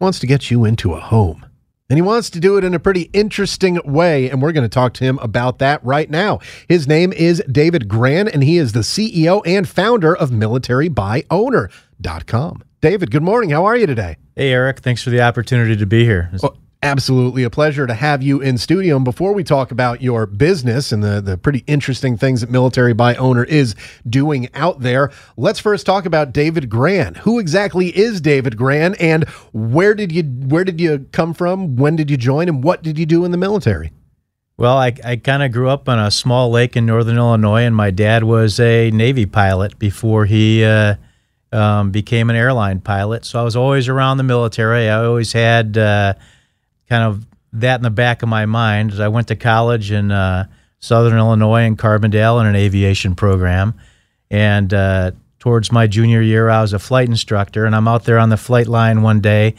[0.00, 1.44] wants to get you into a home.
[1.90, 4.28] And he wants to do it in a pretty interesting way.
[4.28, 6.38] And we're going to talk to him about that right now.
[6.68, 12.62] His name is David Gran, and he is the CEO and founder of MilitaryByOwner.com.
[12.82, 13.48] David, good morning.
[13.50, 14.18] How are you today?
[14.36, 14.80] Hey, Eric.
[14.80, 16.30] Thanks for the opportunity to be here.
[16.42, 18.96] Well, absolutely a pleasure to have you in studio.
[18.96, 22.92] And before we talk about your business and the, the pretty interesting things that Military
[22.92, 23.74] by Owner is
[24.08, 27.16] doing out there, let's first talk about David Gran.
[27.16, 31.76] Who exactly is David Gran and where did you where did you come from?
[31.76, 33.92] When did you join and what did you do in the military?
[34.56, 37.76] Well, I, I kind of grew up on a small lake in northern Illinois, and
[37.76, 40.96] my dad was a Navy pilot before he uh,
[41.52, 43.24] um, became an airline pilot.
[43.24, 44.88] So I was always around the military.
[44.88, 46.14] I always had uh,
[46.88, 48.92] kind of that in the back of my mind.
[48.92, 50.46] As I went to college in uh,
[50.80, 53.74] Southern Illinois in Carbondale in an aviation program,
[54.30, 58.18] and uh, towards my junior year, I was a flight instructor, and I'm out there
[58.18, 59.54] on the flight line one day,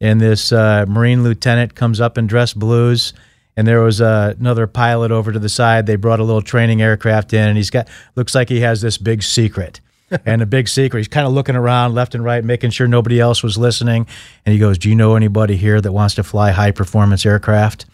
[0.00, 3.12] and this uh, Marine lieutenant comes up in dress blues.
[3.56, 5.86] And there was uh, another pilot over to the side.
[5.86, 8.98] They brought a little training aircraft in, and he's got looks like he has this
[8.98, 9.80] big secret
[10.24, 11.00] and a big secret.
[11.00, 14.06] He's kind of looking around left and right, making sure nobody else was listening.
[14.44, 17.86] And he goes, Do you know anybody here that wants to fly high performance aircraft?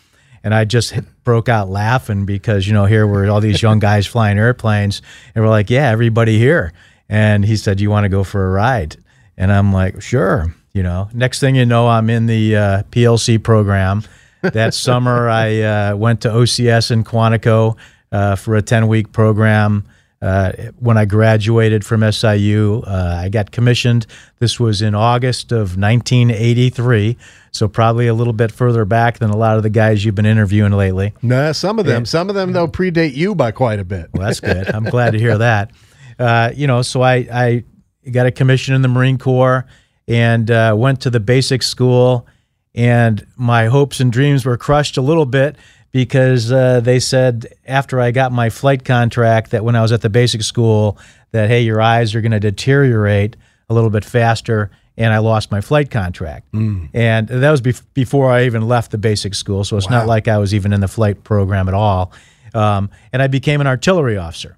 [0.43, 4.07] And I just broke out laughing because, you know, here were all these young guys
[4.07, 5.01] flying airplanes.
[5.35, 6.73] And we're like, Yeah, everybody here.
[7.09, 8.97] And he said, You want to go for a ride?
[9.37, 10.55] And I'm like, Sure.
[10.73, 14.03] You know, next thing you know, I'm in the uh, PLC program.
[14.43, 17.77] That summer, I uh, went to OCS in Quantico
[18.13, 19.87] uh, for a 10 week program.
[20.25, 24.07] Uh, when I graduated from SIU, uh, I got commissioned.
[24.39, 27.19] This was in August of 1983,
[27.51, 30.25] so probably a little bit further back than a lot of the guys you've been
[30.25, 31.13] interviewing lately.
[31.21, 34.09] Nah, some of them, and, some of them though predate you by quite a bit.
[34.15, 34.75] Well, that's good.
[34.75, 35.73] I'm glad to hear that.
[36.19, 37.65] Uh, you know, so I, I
[38.11, 39.67] got a commission in the Marine Corps
[40.09, 42.27] and uh, went to the basic school,
[42.75, 45.57] and my hopes and dreams were crushed a little bit
[45.95, 50.01] because uh, they said after I got my flight contract that when I was at
[50.03, 50.99] the basic school
[51.31, 53.37] that hey your eyes are going to deteriorate
[53.71, 56.89] a little bit faster and I lost my flight contract mm.
[56.93, 59.99] and that was bef- before I even left the basic school so it's wow.
[59.99, 62.11] not like I was even in the flight program at all
[62.55, 64.57] um, and I became an artillery officer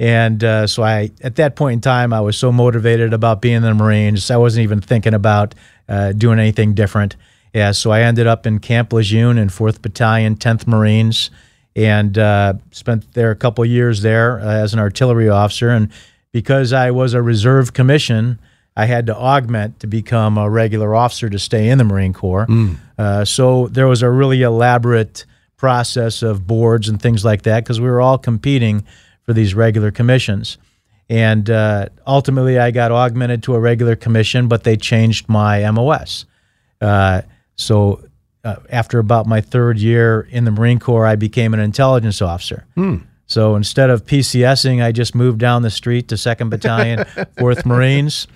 [0.00, 3.54] and uh, so I at that point in time I was so motivated about being
[3.54, 5.54] in the Marines I wasn't even thinking about
[5.88, 7.14] uh, doing anything different
[7.52, 11.30] Yeah, so I ended up in Camp Lejeune in 4th Battalion, 10th Marines,
[11.76, 15.68] and uh, spent there a couple years there uh, as an artillery officer.
[15.68, 15.90] And
[16.32, 18.38] because I was a reserve commission,
[18.76, 22.46] I had to augment to become a regular officer to stay in the Marine Corps.
[22.98, 27.80] Uh, so there was a really elaborate process of boards and things like that because
[27.80, 28.84] we were all competing
[29.22, 30.58] for these regular commissions.
[31.08, 36.24] And uh, ultimately, I got augmented to a regular commission, but they changed my MOS.
[36.80, 37.22] Uh,
[37.56, 38.02] so
[38.44, 42.64] uh, after about my third year in the Marine Corps, I became an intelligence officer.
[43.26, 47.04] So instead of PCSing, I just moved down the street to Second Battalion,
[47.38, 48.26] Fourth Marines.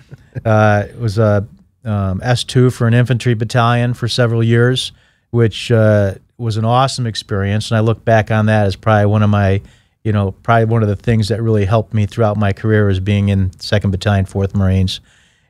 [0.43, 1.47] Uh, it was a
[1.85, 4.91] um, S2 for an infantry battalion for several years,
[5.29, 7.69] which uh, was an awesome experience.
[7.69, 9.61] And I look back on that as probably one of my,
[10.03, 12.99] you know, probably one of the things that really helped me throughout my career as
[12.99, 14.99] being in Second Battalion, Fourth Marines.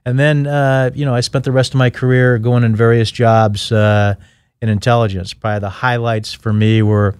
[0.07, 3.11] And then, uh, you know, I spent the rest of my career going in various
[3.11, 4.15] jobs uh,
[4.61, 5.33] in intelligence.
[5.33, 7.15] Probably the highlights for me were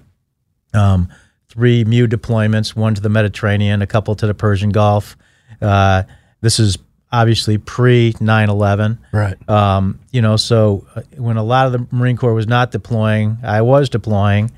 [0.74, 1.10] um,
[1.50, 5.18] three MEU deployments, one to the Mediterranean, a couple to the Persian Gulf.
[5.62, 6.04] Uh,
[6.40, 6.78] this is
[7.12, 9.00] obviously pre 9 11.
[9.12, 9.50] Right.
[9.50, 13.38] Um, you know, so uh, when a lot of the Marine Corps was not deploying,
[13.44, 14.50] I was deploying.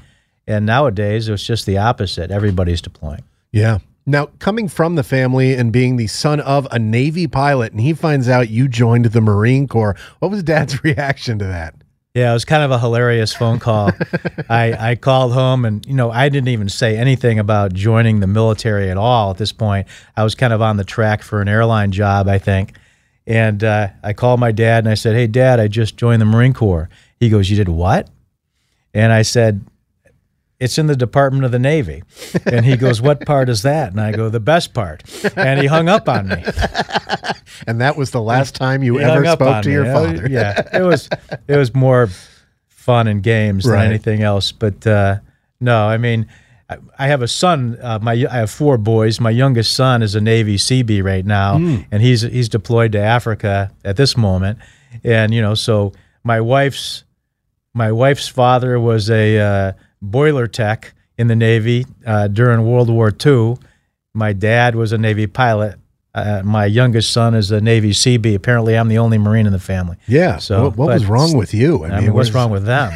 [0.45, 2.29] And nowadays, it's just the opposite.
[2.29, 3.23] Everybody's deploying.
[3.51, 3.79] Yeah.
[4.09, 7.93] Now, coming from the family and being the son of a Navy pilot, and he
[7.93, 11.75] finds out you joined the Marine Corps, what was Dad's reaction to that?
[12.15, 13.91] Yeah, it was kind of a hilarious phone call.
[14.49, 18.25] I, I called home and, you know, I didn't even say anything about joining the
[18.25, 19.87] military at all at this point.
[20.17, 22.73] I was kind of on the track for an airline job, I think.
[23.27, 26.25] And uh, I called my dad and I said, Hey, dad, I just joined the
[26.25, 26.89] Marine Corps.
[27.19, 28.09] He goes, You did what?
[28.91, 29.63] And I said,
[30.59, 32.03] It's in the Department of the Navy.
[32.45, 33.91] And he goes, What part is that?
[33.91, 35.03] And I go, The best part.
[35.37, 36.43] And he hung up on me.
[37.67, 39.73] And that was the last time you He ever spoke to me.
[39.73, 40.27] your father.
[40.29, 41.09] Yeah, it was
[41.47, 42.09] it was more
[42.67, 43.79] fun and games Right.
[43.81, 44.51] than anything else.
[44.53, 45.17] But uh,
[45.59, 46.27] no, I mean,
[46.69, 47.77] I, I have a son.
[47.81, 49.19] Uh, my I have four boys.
[49.19, 51.85] My youngest son is a Navy Seabee right now, Mm.
[51.91, 54.59] and he's he's deployed to Africa at this moment.
[55.03, 55.91] And you know, so
[56.23, 57.03] my wife's
[57.73, 63.13] my wife's father was a uh, boiler tech in the Navy uh, during World War
[63.25, 63.57] II.
[64.13, 65.79] My dad was a Navy pilot.
[66.15, 68.33] Uh, my youngest son is a Navy Seabee.
[68.33, 69.95] Apparently, I'm the only Marine in the family.
[70.07, 70.37] Yeah.
[70.37, 71.85] So what, what was wrong with you?
[71.85, 72.91] I mean, what's wrong with them?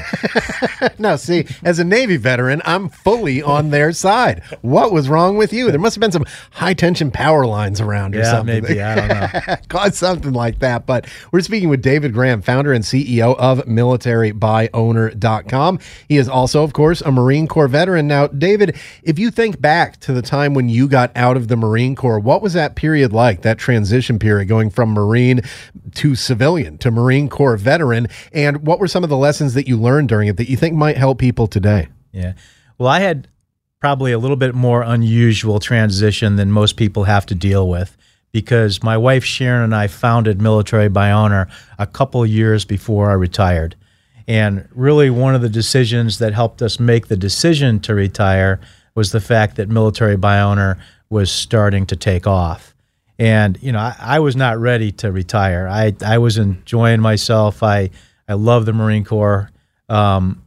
[0.97, 4.41] no, see, as a Navy veteran, I'm fully on their side.
[4.61, 5.69] What was wrong with you?
[5.69, 8.63] There must have been some high tension power lines around or Yeah, something.
[8.63, 8.81] maybe.
[8.81, 9.29] I don't know.
[9.69, 10.87] Caused something like that.
[10.87, 15.79] But we're speaking with David Gran, founder and CEO of militarybyowner.com.
[16.09, 18.07] He is also, of course, a Marine Corps veteran.
[18.07, 21.55] Now, David, if you think back to the time when you got out of the
[21.55, 25.41] Marine Corps, what was that period like, that transition period going from Marine
[25.95, 28.07] to civilian to Marine Corps veteran?
[28.31, 30.75] And what were some of the lessons that you learned during it that you think
[30.75, 31.89] might help people today?
[32.11, 32.33] Yeah.
[32.77, 33.27] Well, I had
[33.79, 37.97] probably a little bit more unusual transition than most people have to deal with
[38.31, 43.13] because my wife Sharon and I founded Military by Owner a couple years before I
[43.13, 43.75] retired.
[44.27, 48.59] And really, one of the decisions that helped us make the decision to retire
[48.95, 50.77] was the fact that Military by Owner
[51.09, 52.72] was starting to take off.
[53.19, 55.67] And, you know, I, I was not ready to retire.
[55.67, 57.61] I, I was enjoying myself.
[57.61, 57.91] I,
[58.27, 59.49] I love the Marine Corps.
[59.89, 60.43] Um,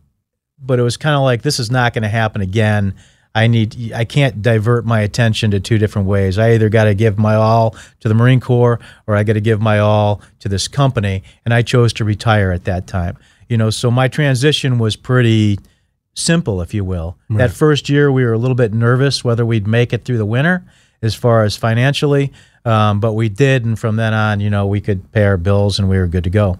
[0.59, 2.95] but it was kind of like this is not going to happen again.
[3.35, 6.39] I need I can't divert my attention to two different ways.
[6.39, 9.43] I either got to give my all to the Marine Corps or I got to
[9.43, 13.19] give my all to this company and I chose to retire at that time.
[13.47, 15.59] You know, so my transition was pretty
[16.15, 17.19] simple if you will.
[17.29, 20.27] That first year we were a little bit nervous whether we'd make it through the
[20.27, 20.65] winter
[21.03, 22.33] as far as financially,
[22.67, 25.79] um, but we did and from then on, you know, we could pay our bills
[25.79, 26.59] and we were good to go.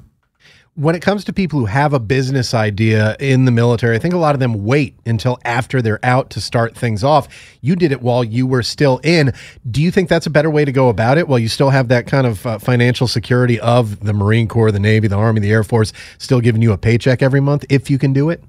[0.77, 4.13] when it comes to people who have a business idea in the military, I think
[4.13, 7.29] a lot of them wait until after they're out to start things off.
[7.63, 9.33] You did it while you were still in.
[9.71, 11.89] Do you think that's a better way to go about it while you still have
[11.89, 15.51] that kind of uh, financial security of the Marine Corps, the Navy, the Army, the
[15.51, 18.45] Air Force still giving you a paycheck every month if you can do it?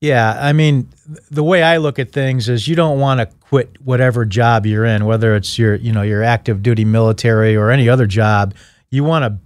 [0.00, 0.88] Yeah, I mean,
[1.30, 4.84] the way I look at things is you don't want to quit whatever job you're
[4.84, 8.54] in, whether it's your, you know, your active duty military or any other job.
[8.90, 9.38] You want to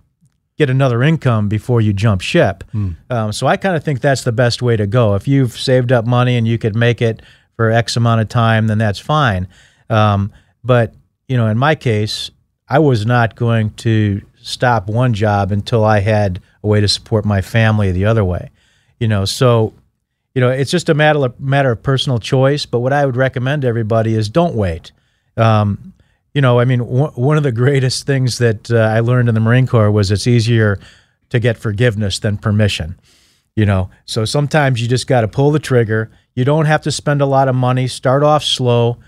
[0.59, 2.65] get another income before you jump ship.
[3.11, 5.15] Um, so I kind of think that's the best way to go.
[5.15, 7.23] If you've saved up money and you could make it
[7.57, 9.49] for X amount of time, then that's fine.
[9.89, 10.33] Um,
[10.65, 10.95] but
[11.29, 12.31] you know, in my case,
[12.69, 17.25] I was not going to stop one job until I had a way to support
[17.25, 18.51] my family the other way.
[18.99, 19.73] You know, so
[20.35, 22.67] you know, it's just a matter of, matter of personal choice.
[22.67, 24.93] But what I would recommend to everybody is don't wait.
[25.37, 25.93] Um,
[26.35, 29.35] you know, I mean, w- one of the greatest things that uh, I learned in
[29.35, 30.79] the Marine Corps was it's easier
[31.31, 32.99] to get forgiveness than permission.
[33.57, 36.11] You know, so sometimes you just got to pull the trigger.
[36.35, 37.89] You don't have to spend a lot of money.
[37.89, 38.99] Start off slow,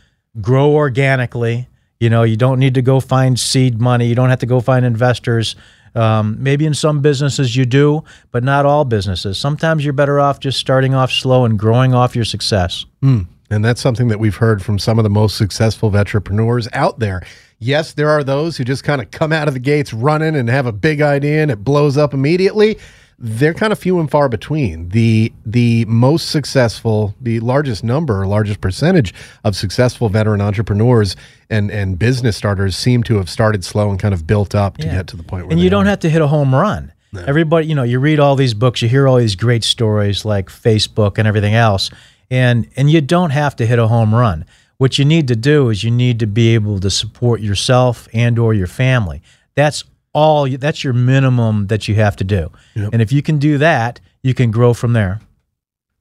[0.41, 1.69] grow organically.
[2.01, 4.09] You know, you don't need to go find seed money.
[4.09, 5.55] You don't have to go find investors.
[5.95, 9.39] Um, maybe in some businesses you do, but not all businesses.
[9.39, 12.87] Sometimes you're better off just starting off slow and growing off your success.
[13.03, 13.27] Mm.
[13.51, 17.23] And that's something that we've heard from some of the most successful entrepreneurs out there.
[17.59, 20.49] Yes, there are those who just kind of come out of the gates running and
[20.49, 22.79] have a big idea and it blows up immediately
[23.25, 24.89] they're kind of few and far between.
[24.89, 29.15] The the most successful, the largest number, largest percentage
[29.45, 31.15] of successful veteran entrepreneurs
[31.49, 34.87] and and business starters seem to have started slow and kind of built up to
[34.87, 34.97] Yeah.
[34.97, 35.91] get to the point where and you don't are.
[35.91, 36.93] have to hit a home run.
[37.27, 40.49] Everybody, you know, you read all these books, you hear all these great stories like
[40.49, 41.91] Facebook and everything else,
[42.31, 44.45] and and you don't have to hit a home run.
[44.79, 48.39] What you need to do is you need to be able to support yourself and
[48.39, 49.23] or your family.
[49.55, 50.49] That's all.
[50.49, 52.51] That's your minimum that you have to do.
[52.75, 55.21] And if you can do that, you can grow from there.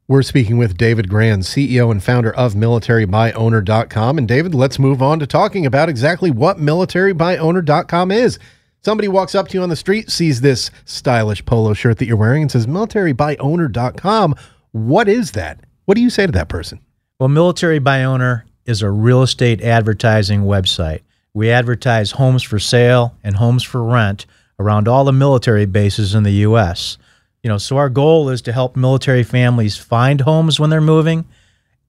[0.08, 4.18] We're speaking with David Gran, CEO and founder of militarybyowner.com.
[4.18, 8.38] And David, let's move on to talking about exactly what militarybyowner.com is.
[8.84, 12.18] Somebody walks up to you on the street, sees this stylish polo shirt that you're
[12.18, 14.36] wearing, and says, militarybyowner.com.
[14.72, 15.62] What is that?
[15.86, 16.82] What do you say to that person?
[17.20, 21.02] Well, Military by Owner is a real estate advertising website.
[21.34, 24.26] We advertise homes for sale and homes for rent
[24.60, 26.98] around all the military bases in the U.S.
[27.42, 31.26] You know, so our goal is to help military families find homes when they're moving,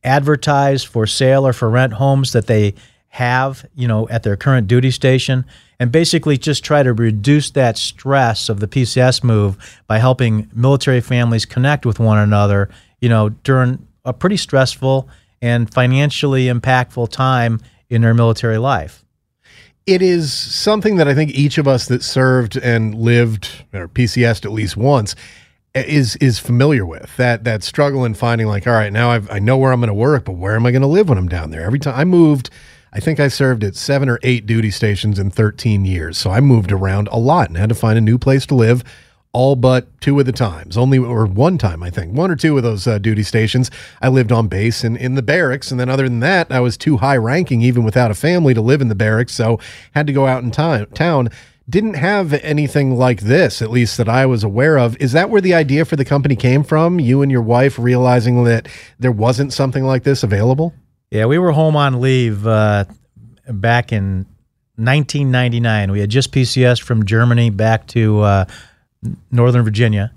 [0.05, 2.75] advertise for sale or for rent homes that they
[3.09, 5.45] have, you know, at their current duty station,
[5.79, 11.01] and basically just try to reduce that stress of the PCS move by helping military
[11.01, 12.71] families connect with one another,
[13.01, 15.09] you know, during a pretty stressful
[15.43, 19.05] and financially impactful time in their military life.
[19.87, 24.45] It is something that I think each of us that served and lived or PCSed
[24.45, 25.15] at least once
[25.75, 27.17] is is familiar with.
[27.17, 29.89] That that struggle in finding like all right now I've, I know where I'm going
[29.89, 31.63] to work but where am I going to live when I'm down there?
[31.63, 32.51] Every time I moved
[32.93, 36.19] I think I served at seven or eight duty stations in 13 years.
[36.19, 38.85] So I moved around a lot and had to find a new place to live
[39.33, 40.77] all but two of the times.
[40.77, 42.15] Only or one time I think.
[42.15, 43.71] One or two of those uh, duty stations.
[44.01, 46.77] I lived on base and in the barracks and then other than that I was
[46.77, 49.59] too high ranking even without a family to live in the barracks so
[49.95, 51.31] had to go out in time, town.
[51.71, 54.97] Didn't have anything like this at least that I was aware of.
[55.01, 57.01] Is that where the idea for the company came from?
[57.01, 58.69] You and your wife realizing that
[58.99, 60.75] there wasn't something like this available?
[61.11, 62.85] Yeah, we were home on leave uh,
[63.47, 64.27] back in
[64.77, 65.93] 1999.
[65.93, 68.45] We had just PCS from Germany back to uh,
[69.31, 70.13] Northern Virginia,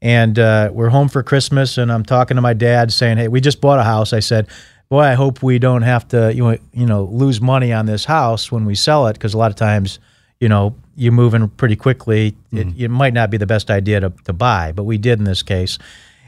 [0.00, 1.78] and uh, we're home for Christmas.
[1.78, 4.48] And I'm talking to my dad, saying, "Hey, we just bought a house." I said,
[4.88, 8.04] "Boy, I hope we don't have to, you know, you know, lose money on this
[8.04, 9.98] house when we sell it, because a lot of times,
[10.40, 12.36] you know, you're moving pretty quickly.
[12.52, 15.24] It, it might not be the best idea to, to buy, but we did in
[15.24, 15.78] this case."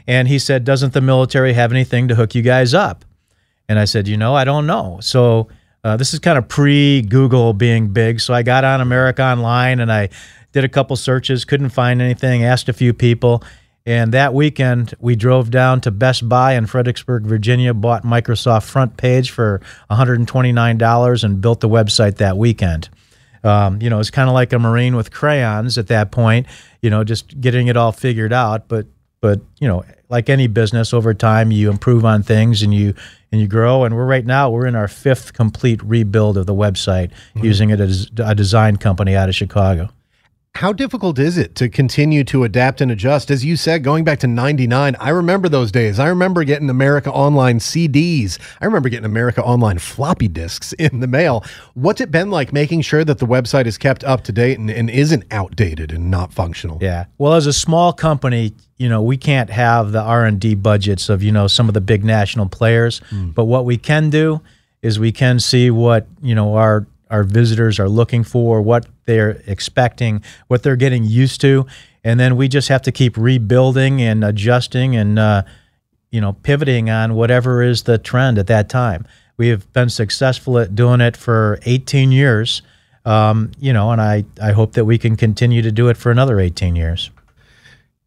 [0.07, 3.05] And he said, "Doesn't the military have anything to hook you guys up?"
[3.71, 4.99] And I said, you know, I don't know.
[5.01, 5.47] So
[5.85, 8.19] uh, this is kind of pre Google being big.
[8.19, 10.09] So I got on America Online and I
[10.51, 13.43] did a couple searches, couldn't find anything, asked a few people.
[13.85, 18.95] And that weekend, we drove down to Best Buy in Fredericksburg, Virginia, bought Microsoft Front
[18.95, 22.89] Page for $129 and built the website that weekend.
[23.43, 26.45] Um, you know, it's kind of like a Marine with crayons at that point,
[26.81, 28.67] you know, just getting it all figured out.
[28.67, 28.85] But,
[29.19, 32.93] but, you know, like any business over time, you improve on things and you,
[33.31, 33.83] and you grow.
[33.83, 37.79] And we're right now, we're in our fifth complete rebuild of the website using it
[37.79, 39.89] as a design company out of Chicago.
[40.55, 43.31] How difficult is it to continue to adapt and adjust?
[43.31, 45.97] As you said, going back to 99, I remember those days.
[45.97, 48.37] I remember getting America Online CDs.
[48.59, 51.45] I remember getting America Online floppy disks in the mail.
[51.73, 54.69] What's it been like making sure that the website is kept up to date and,
[54.69, 56.77] and isn't outdated and not functional?
[56.81, 57.05] Yeah.
[57.17, 61.31] Well, as a small company, you know, we can't have the R&D budgets of, you
[61.31, 63.29] know, some of the big national players, hmm.
[63.29, 64.41] but what we can do
[64.81, 69.41] is we can see what, you know, our our visitors are looking for, what they're
[69.45, 71.67] expecting, what they're getting used to,
[72.03, 75.43] and then we just have to keep rebuilding and adjusting and uh,
[76.09, 79.05] you know pivoting on whatever is the trend at that time.
[79.37, 82.61] We have been successful at doing it for 18 years,
[83.05, 86.11] um, you know, and I I hope that we can continue to do it for
[86.11, 87.11] another 18 years.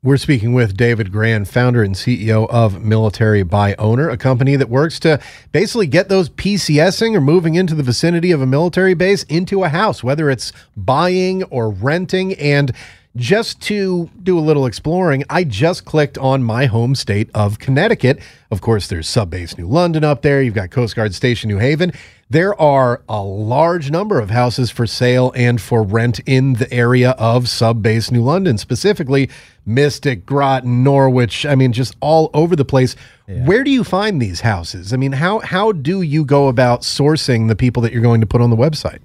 [0.05, 4.69] We're speaking with David Gran, founder and CEO of Military by Owner, a company that
[4.69, 5.19] works to
[5.51, 9.71] basically get those PCSing or moving into the vicinity of a military base into a
[9.71, 12.35] house, whether it's buying or renting.
[12.35, 12.73] And
[13.17, 18.21] just to do a little exploring, I just clicked on my home state of Connecticut.
[18.51, 20.43] Of course, there's Subbase New London up there.
[20.43, 21.93] You've got Coast Guard Station New Haven.
[22.29, 27.11] There are a large number of houses for sale and for rent in the area
[27.13, 29.31] of Subbase New London, specifically
[29.65, 31.47] Mystic, Groton, Norwich.
[31.47, 32.97] I mean, just all over the place.
[33.27, 34.93] Where do you find these houses?
[34.93, 38.27] I mean, how how do you go about sourcing the people that you're going to
[38.27, 39.01] put on the website?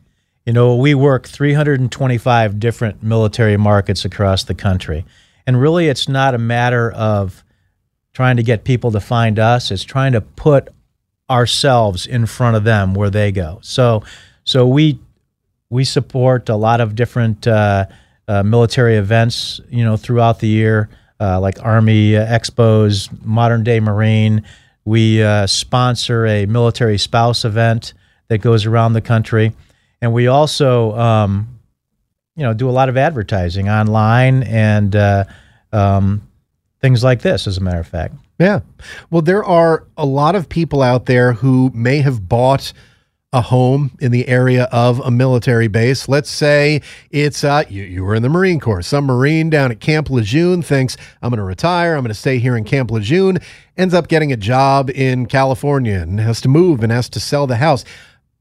[0.49, 5.05] You know, we work 325 different military markets across the country.
[5.45, 7.43] And really, it's not a matter of
[8.13, 10.69] trying to get people to find us, it's trying to put
[11.29, 13.59] ourselves in front of them where they go.
[13.61, 14.01] So,
[14.43, 14.97] so we
[15.69, 17.85] we support a lot of different uh,
[18.27, 20.89] uh, military events, you know, throughout the year,
[21.19, 24.41] uh, like Army expos, Modern Day Marine.
[24.83, 27.93] We uh, sponsor a military spouse event
[28.29, 29.53] that goes around the country,
[30.01, 31.59] and we also, um,
[32.35, 35.25] you know, do a lot of advertising online and uh,
[35.71, 36.27] um,
[36.79, 37.47] things like this.
[37.47, 38.15] As a matter of fact.
[38.39, 38.61] Yeah.
[39.09, 42.71] Well, there are a lot of people out there who may have bought
[43.31, 46.07] a home in the area of a military base.
[46.07, 46.81] Let's say
[47.11, 48.81] it's uh, you, you were in the Marine Corps.
[48.81, 51.93] Some Marine down at Camp Lejeune thinks, I'm going to retire.
[51.93, 53.37] I'm going to stay here in Camp Lejeune.
[53.77, 57.45] Ends up getting a job in California and has to move and has to sell
[57.45, 57.85] the house.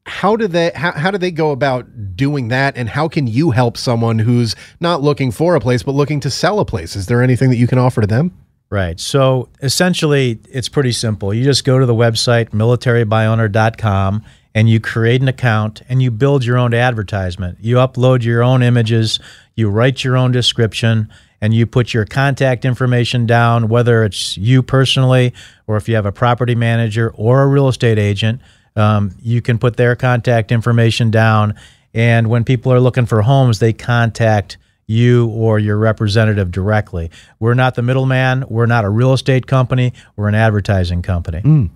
[0.09, 3.51] How do they how, how do they go about doing that and how can you
[3.51, 6.97] help someone who's not looking for a place but looking to sell a place?
[6.97, 8.33] Is there anything that you can offer to them?
[8.71, 9.01] Right.
[9.01, 11.33] So essentially, it's pretty simple.
[11.33, 16.45] You just go to the website, militarybyowner.com, and you create an account and you build
[16.45, 17.59] your own advertisement.
[17.61, 19.21] You upload your own images,
[19.55, 21.09] you write your own description,
[21.41, 25.33] and you put your contact information down, whether it's you personally
[25.67, 28.41] or if you have a property manager or a real estate agent.
[28.79, 31.55] Um, you can put their contact information down.
[31.93, 34.57] And when people are looking for homes, they contact
[34.87, 37.11] you or your representative directly.
[37.39, 38.45] We're not the middleman.
[38.49, 39.93] We're not a real estate company.
[40.17, 41.43] We're an advertising company.
[41.43, 41.71] Mm.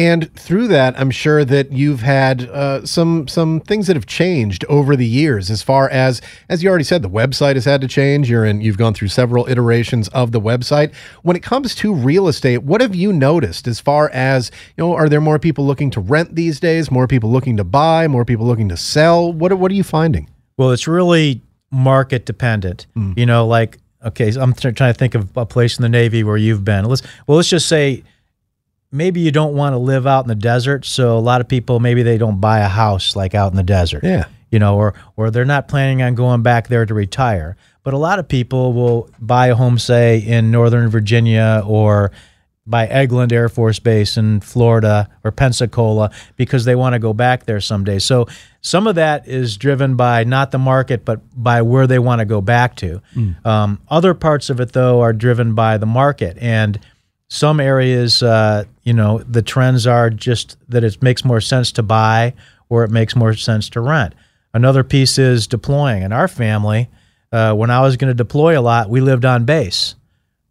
[0.00, 4.64] And through that, I'm sure that you've had uh, some some things that have changed
[4.66, 5.50] over the years.
[5.50, 8.30] As far as as you already said, the website has had to change.
[8.30, 8.62] You're in.
[8.62, 10.94] You've gone through several iterations of the website.
[11.20, 13.68] When it comes to real estate, what have you noticed?
[13.68, 16.90] As far as you know, are there more people looking to rent these days?
[16.90, 18.08] More people looking to buy?
[18.08, 19.30] More people looking to sell?
[19.30, 20.30] What are, what are you finding?
[20.56, 22.86] Well, it's really market dependent.
[22.96, 23.18] Mm.
[23.18, 25.90] You know, like okay, so I'm th- trying to think of a place in the
[25.90, 26.86] Navy where you've been.
[26.86, 28.02] Let's well, let's just say
[28.92, 31.80] maybe you don't want to live out in the desert, so a lot of people
[31.80, 34.04] maybe they don't buy a house like out in the desert.
[34.04, 34.26] Yeah.
[34.50, 37.56] You know, or or they're not planning on going back there to retire.
[37.82, 42.10] But a lot of people will buy a home, say in Northern Virginia or
[42.66, 47.44] by Eglin Air Force Base in Florida or Pensacola because they want to go back
[47.44, 47.98] there someday.
[47.98, 48.28] So
[48.60, 52.24] some of that is driven by not the market, but by where they want to
[52.24, 53.02] go back to.
[53.14, 53.44] Mm.
[53.44, 56.36] Um, other parts of it, though, are driven by the market.
[56.38, 56.78] And
[57.30, 61.82] some areas, uh, you know, the trends are just that it makes more sense to
[61.82, 62.34] buy
[62.68, 64.14] or it makes more sense to rent.
[64.52, 66.02] Another piece is deploying.
[66.02, 66.88] In our family,
[67.30, 69.94] uh, when I was going to deploy a lot, we lived on base.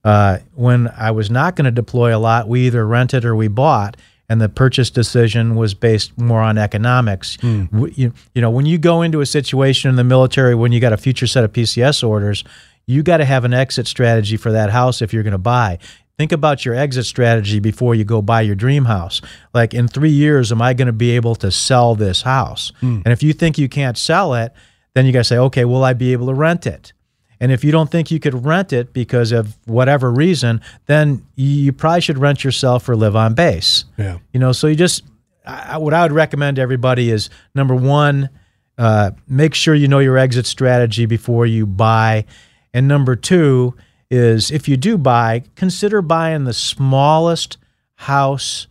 [0.05, 3.49] Uh, when I was not going to deploy a lot, we either rented or we
[3.49, 3.97] bought,
[4.29, 7.35] and the purchase decision was based more on economics.
[7.37, 7.97] Mm.
[7.97, 10.93] You, you know, when you go into a situation in the military, when you got
[10.93, 12.45] a future set of PCS orders,
[12.85, 15.77] you got to have an exit strategy for that house if you're going to buy.
[16.19, 19.21] Think about your exit strategy before you go buy your dream house.
[19.53, 22.73] Like in three years, am I going to be able to sell this house?
[22.81, 23.03] Mm.
[23.05, 24.51] And if you think you can't sell it,
[24.93, 26.91] then you got to say, okay, will I be able to rent it?
[27.39, 31.71] And if you don't think you could rent it because of whatever reason, then you
[31.71, 33.85] probably should rent yourself or live on base.
[33.95, 34.17] Yeah.
[34.33, 35.03] You know, so you just,
[35.45, 38.29] I, what I would recommend to everybody is number one,
[38.77, 42.25] uh, make sure you know your exit strategy before you buy.
[42.73, 43.73] And number two
[44.09, 47.57] is if you do buy, consider buying the smallest
[47.95, 48.67] house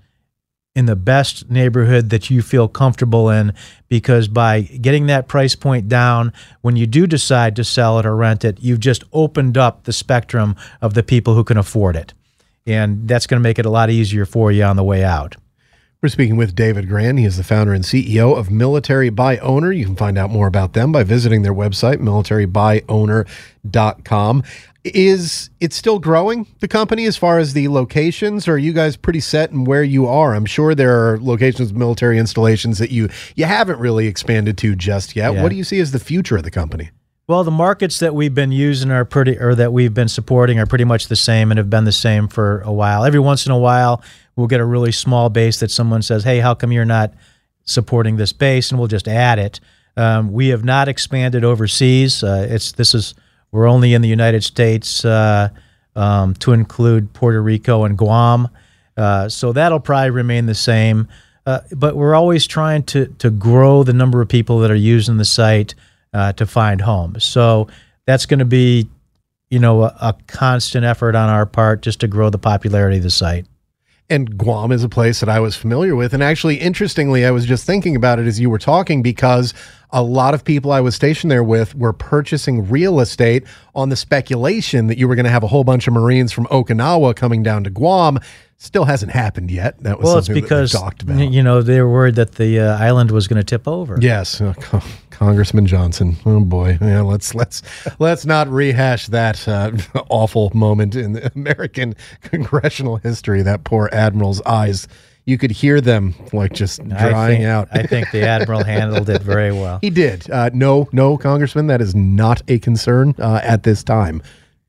[0.75, 3.53] in the best neighborhood that you feel comfortable in
[3.89, 8.15] because by getting that price point down when you do decide to sell it or
[8.15, 12.15] rent it you've just opened up the spectrum of the people who can afford it
[12.65, 15.35] and that's going to make it a lot easier for you on the way out
[16.01, 17.17] we're speaking with David Gran.
[17.17, 19.73] He is the founder and CEO of Military by Owner.
[19.73, 24.45] You can find out more about them by visiting their website, militarybyowner.com.
[24.95, 28.49] Is it still growing, the company, as far as the locations?
[28.49, 30.35] Or are you guys pretty set in where you are?
[30.35, 35.17] I'm sure there are locations military installations that you, you haven't really expanded to just
[35.17, 35.35] yet.
[35.35, 35.43] Yeah.
[35.43, 36.91] What do you see as the future of the company?
[37.29, 40.65] Well, the markets that we've been using are pretty, or that we've been supporting are
[40.65, 43.05] pretty much the same and have been the same for a while.
[43.05, 44.03] Every once in a while,
[44.35, 47.13] we'll get a really small base that someone says, "Hey, how come you're not
[47.65, 49.61] supporting this base?" and we'll just add it.
[49.95, 52.25] Um, we have not expanded overseas.
[52.25, 53.15] Uh, it's this is
[53.51, 55.49] We're only in the United States uh,
[55.97, 58.49] um, to include Puerto Rico and Guam.
[58.97, 61.09] Uh, so that'll probably remain the same.
[61.47, 65.17] Uh, but we're always trying to, to grow the number of people that are using
[65.17, 65.75] the site
[66.13, 67.25] uh, to find homes.
[67.25, 67.69] So
[68.07, 68.89] that's going to be,
[69.51, 73.03] you know, a, a constant effort on our part just to grow the popularity of
[73.03, 73.47] the site.
[74.11, 76.15] And Guam is a place that I was familiar with.
[76.15, 79.53] And actually, interestingly, I was just thinking about it as you were talking because
[79.91, 83.45] a lot of people I was stationed there with were purchasing real estate
[83.75, 86.47] on the speculation that you were going to have a whole bunch of Marines from
[86.47, 88.19] Okinawa coming down to Guam.
[88.57, 89.79] Still hasn't happened yet.
[89.83, 91.19] That was well, it's because we talked about.
[91.21, 93.99] you know they were worried that the uh, island was going to tip over.
[94.01, 94.83] Yes, Co-
[95.19, 96.17] Congressman Johnson.
[96.25, 97.01] Oh boy, yeah.
[97.01, 97.61] Let's let's
[97.99, 99.73] let's not rehash that uh,
[100.11, 103.43] awful moment in the American congressional history.
[103.43, 104.87] That poor admiral's eyes.
[105.25, 107.69] You could hear them like just I drying think- out.
[107.73, 109.79] I think the admiral handled it very well.
[109.81, 110.31] He did.
[110.31, 114.23] Uh, no, no, Congressman, that is not a concern uh, at this time.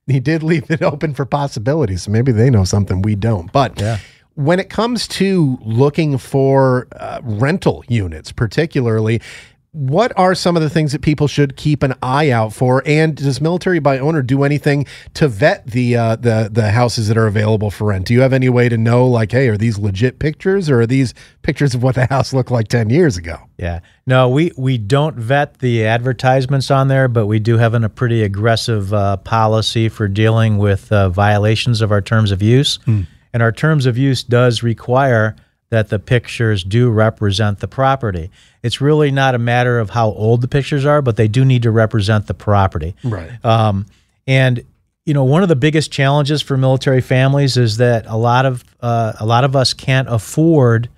[0.08, 3.52] He did leave it open for possibilities, so maybe they know something we don't.
[3.54, 3.82] But
[4.34, 9.22] when it comes to looking for uh, rental units, particularly,
[9.72, 12.82] what are some of the things that people should keep an eye out for?
[12.88, 17.18] And does Military by Owner do anything to vet the uh, the the houses that
[17.18, 18.08] are available for rent?
[18.08, 20.88] Do you have any way to know, like, hey, are these legit pictures, or are
[20.88, 21.14] these
[21.44, 23.38] pictures of what the house looked like ten years ago?
[23.58, 23.82] Yeah.
[24.08, 27.90] No, we, we don't vet the advertisements on there, but we do have an, a
[27.90, 32.80] pretty aggressive uh, policy for dealing with uh, violations of our terms of use.
[33.32, 35.36] And our terms of use does require
[35.70, 38.32] that the pictures do represent the property.
[38.64, 41.64] It's really not a matter of how old the pictures are, but they do need
[41.64, 42.96] to represent the property.
[43.04, 43.44] Right.
[43.46, 43.86] Um,
[44.26, 44.64] and
[45.06, 48.64] you know, one of the biggest challenges for military families is that a lot of
[48.80, 50.90] uh, a lot of us can't afford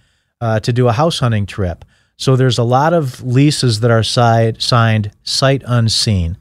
[0.41, 1.85] uh, to do a house hunting trip.
[2.17, 6.37] So there's a lot of leases that are side, signed sight unseen.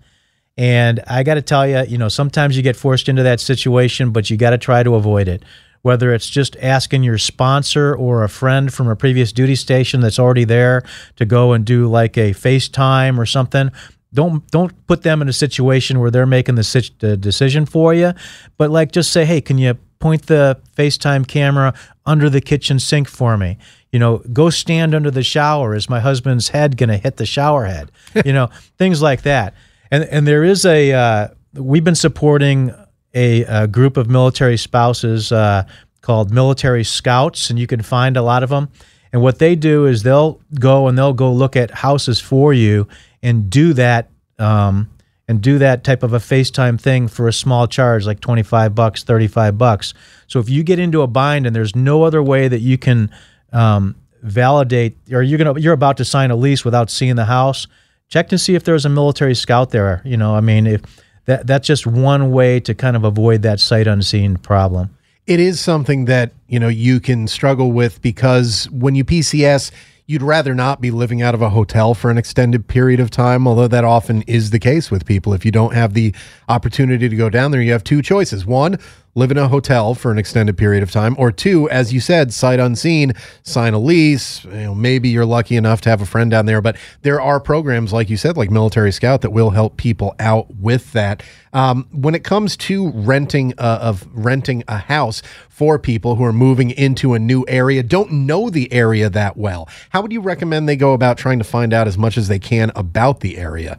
[0.56, 4.10] And I got to tell you, you know, sometimes you get forced into that situation,
[4.10, 5.42] but you got to try to avoid it.
[5.82, 10.18] Whether it's just asking your sponsor or a friend from a previous duty station that's
[10.18, 10.82] already there
[11.16, 13.70] to go and do like a FaceTime or something,
[14.12, 18.12] don't don't put them in a situation where they're making the, the decision for you.
[18.56, 21.74] But like, just say, hey, can you point the FaceTime camera
[22.04, 23.58] under the kitchen sink for me?
[23.92, 25.74] You know, go stand under the shower.
[25.74, 27.90] Is my husband's head going to hit the shower head?
[28.24, 29.54] You know, things like that.
[29.90, 32.74] And and there is a uh, we've been supporting
[33.14, 35.64] a, a group of military spouses uh,
[36.00, 38.68] called Military Scouts, and you can find a lot of them.
[39.12, 42.86] And what they do is they'll go and they'll go look at houses for you
[43.22, 44.08] and do that
[44.38, 44.88] um,
[45.26, 48.74] and do that type of a FaceTime thing for a small charge, like twenty five
[48.74, 49.94] bucks, thirty five bucks.
[50.26, 53.10] So if you get into a bind and there's no other way that you can
[53.52, 57.66] um, validate, or you're gonna you're about to sign a lease without seeing the house,
[58.08, 60.02] check to see if there's a military scout there.
[60.04, 60.82] You know, I mean, if
[61.26, 64.90] that that's just one way to kind of avoid that sight unseen problem.
[65.26, 69.70] it is something that you know you can struggle with because when you PCS,
[70.06, 73.46] you'd rather not be living out of a hotel for an extended period of time.
[73.46, 75.32] Although that often is the case with people.
[75.32, 76.12] If you don't have the
[76.48, 78.78] opportunity to go down there, you have two choices: one,
[79.14, 82.32] live in a hotel for an extended period of time, or two, as you said,
[82.32, 84.44] sight unseen, sign a lease.
[84.44, 87.40] You know, maybe you're lucky enough to have a friend down there, but there are
[87.40, 91.22] programs like you said, like Military Scout, that will help people out with that.
[91.52, 96.70] Um, when it comes to renting of renting a house for people who are moving
[96.70, 100.76] into a new area, don't know the area that well, how would you recommend they
[100.76, 103.78] go about trying to find out as much as they can about the area?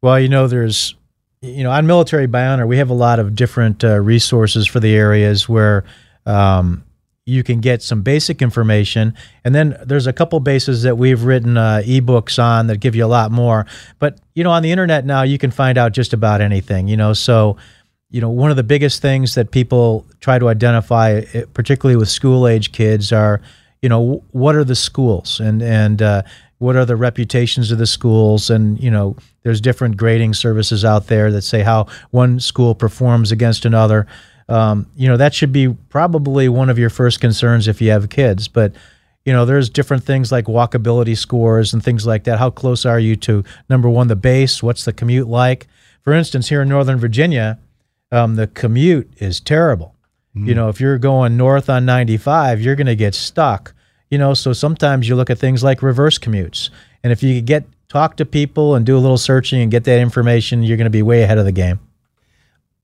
[0.00, 0.94] Well, you know, there's,
[1.44, 4.94] you know, on Military by we have a lot of different uh, resources for the
[4.94, 5.84] areas where
[6.26, 6.84] um,
[7.26, 9.14] you can get some basic information.
[9.44, 13.04] And then there's a couple bases that we've written uh, ebooks on that give you
[13.04, 13.66] a lot more.
[13.98, 16.96] But, you know, on the internet now, you can find out just about anything, you
[16.96, 17.12] know.
[17.12, 17.56] So,
[18.10, 22.08] you know, one of the biggest things that people try to identify, eh, particularly with
[22.08, 23.40] school age kids, are,
[23.82, 26.22] you know, what are the schools and, and, uh,
[26.64, 28.48] what are the reputations of the schools?
[28.48, 33.30] And you know there's different grading services out there that say how one school performs
[33.30, 34.06] against another.
[34.48, 38.08] Um, you know that should be probably one of your first concerns if you have
[38.08, 38.48] kids.
[38.48, 38.72] But
[39.26, 42.38] you know there's different things like walkability scores and things like that.
[42.38, 44.62] How close are you to number one the base?
[44.62, 45.66] What's the commute like?
[46.00, 47.58] For instance here in northern virginia
[48.10, 49.94] um, the commute is terrible.
[50.34, 53.72] You know if you're going north on 95 you're going to get stuck
[54.10, 56.70] you know so sometimes you look at things like reverse commutes.
[57.02, 60.00] And if you get talk to people and do a little searching and get that
[60.00, 61.78] information you're going to be way ahead of the game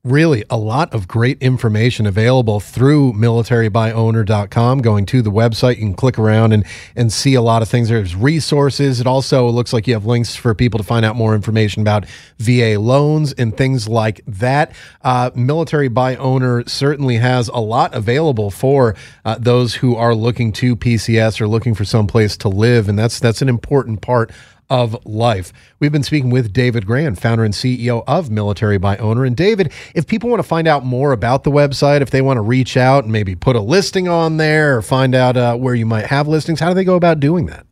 [0.02, 5.76] really a lot of great information available through militarybyowner.com going to the website.
[5.76, 6.64] You can click around and
[6.96, 7.90] and see a lot of things.
[7.90, 9.00] There's resources.
[9.00, 12.06] It also looks like you have links for people to find out more information about
[12.38, 14.72] va loans and things like that.
[15.02, 18.96] Uh, military by owner certainly has a lot available for
[19.26, 22.88] uh, those who are looking to pcs or looking for some place to live.
[22.88, 24.30] And that's that's an important part
[24.70, 25.52] of life.
[25.80, 29.24] We've been speaking with David Gran, founder and CEO of Military by Owner.
[29.24, 32.38] And David, if people want to find out more about the website, if they want
[32.38, 35.74] to reach out and maybe put a listing on there or find out uh, where
[35.74, 37.66] you might have listings, how do they go about doing that?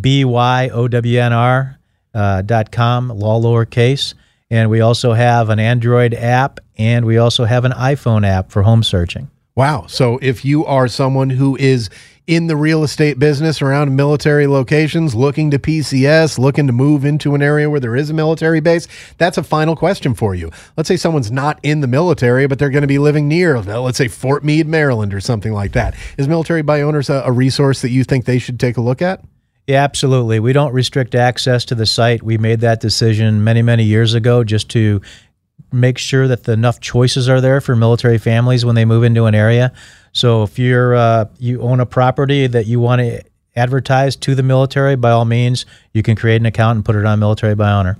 [0.00, 1.77] B Y O W N R
[2.18, 4.14] uh, com, all lowercase.
[4.50, 8.62] And we also have an Android app and we also have an iPhone app for
[8.62, 9.30] home searching.
[9.54, 9.86] Wow.
[9.88, 11.90] So if you are someone who is
[12.28, 17.34] in the real estate business around military locations, looking to PCS, looking to move into
[17.34, 20.50] an area where there is a military base, that's a final question for you.
[20.76, 23.98] Let's say someone's not in the military, but they're going to be living near, let's
[23.98, 25.94] say Fort Meade, Maryland, or something like that.
[26.18, 29.02] Is Military by Owners a, a resource that you think they should take a look
[29.02, 29.24] at?
[29.68, 30.40] Yeah, absolutely.
[30.40, 32.22] We don't restrict access to the site.
[32.22, 35.02] We made that decision many, many years ago just to
[35.70, 39.26] make sure that the enough choices are there for military families when they move into
[39.26, 39.74] an area.
[40.12, 43.22] So if you're uh, you own a property that you want to
[43.56, 47.04] advertise to the military, by all means, you can create an account and put it
[47.04, 47.98] on Military by Owner.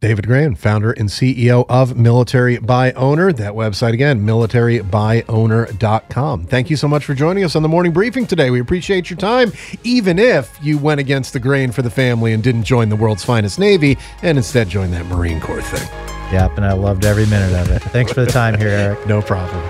[0.00, 3.34] David Gran, founder and CEO of Military by Owner.
[3.34, 6.46] That website again, militarybyowner.com.
[6.46, 8.48] Thank you so much for joining us on the morning briefing today.
[8.48, 9.52] We appreciate your time,
[9.84, 13.24] even if you went against the grain for the family and didn't join the world's
[13.24, 15.86] finest Navy and instead joined that Marine Corps thing.
[16.32, 17.82] Yep, and I loved every minute of it.
[17.90, 19.06] Thanks for the time here, Eric.
[19.10, 19.62] no problem.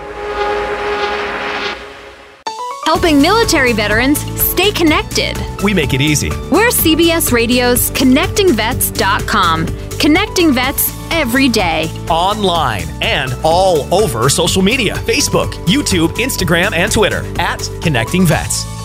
[2.84, 5.36] Helping military veterans stay connected.
[5.62, 6.30] We make it easy.
[6.50, 9.66] We're CBS Radio's ConnectingVets.com,
[10.00, 11.84] connecting vets every day.
[12.08, 18.79] Online and all over social media Facebook, YouTube, Instagram, and Twitter at Connecting Vets.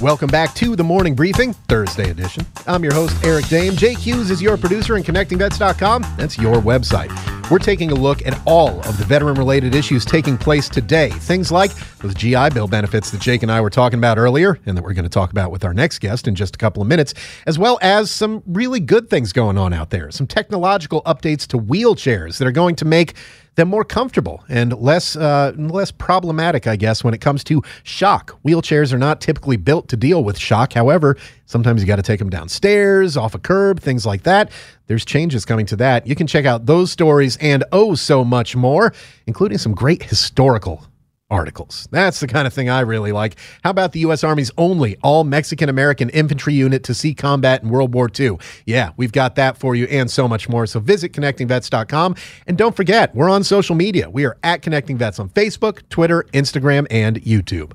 [0.00, 2.46] Welcome back to the morning briefing, Thursday edition.
[2.66, 3.76] I'm your host, Eric Dehm.
[3.76, 7.10] Jake Hughes is your producer, and ConnectingVets.com, that's your website.
[7.50, 11.10] We're taking a look at all of the veteran related issues taking place today.
[11.10, 14.74] Things like those GI Bill benefits that Jake and I were talking about earlier, and
[14.74, 16.88] that we're going to talk about with our next guest in just a couple of
[16.88, 17.12] minutes,
[17.46, 20.10] as well as some really good things going on out there.
[20.10, 23.16] Some technological updates to wheelchairs that are going to make
[23.56, 28.38] them more comfortable and less uh, less problematic, I guess, when it comes to shock.
[28.44, 30.72] Wheelchairs are not typically built to deal with shock.
[30.72, 34.50] However, sometimes you got to take them downstairs, off a curb, things like that.
[34.86, 36.06] There's changes coming to that.
[36.06, 38.92] You can check out those stories and oh so much more,
[39.26, 40.84] including some great historical
[41.30, 41.88] articles.
[41.90, 43.36] That's the kind of thing I really like.
[43.62, 44.24] How about the U.S.
[44.24, 48.38] Army's only all Mexican American infantry unit to see combat in World War II?
[48.66, 50.66] Yeah, we've got that for you and so much more.
[50.66, 52.16] So visit connectingvets.com.
[52.46, 54.10] And don't forget, we're on social media.
[54.10, 57.72] We are at Connecting Vets on Facebook, Twitter, Instagram, and YouTube.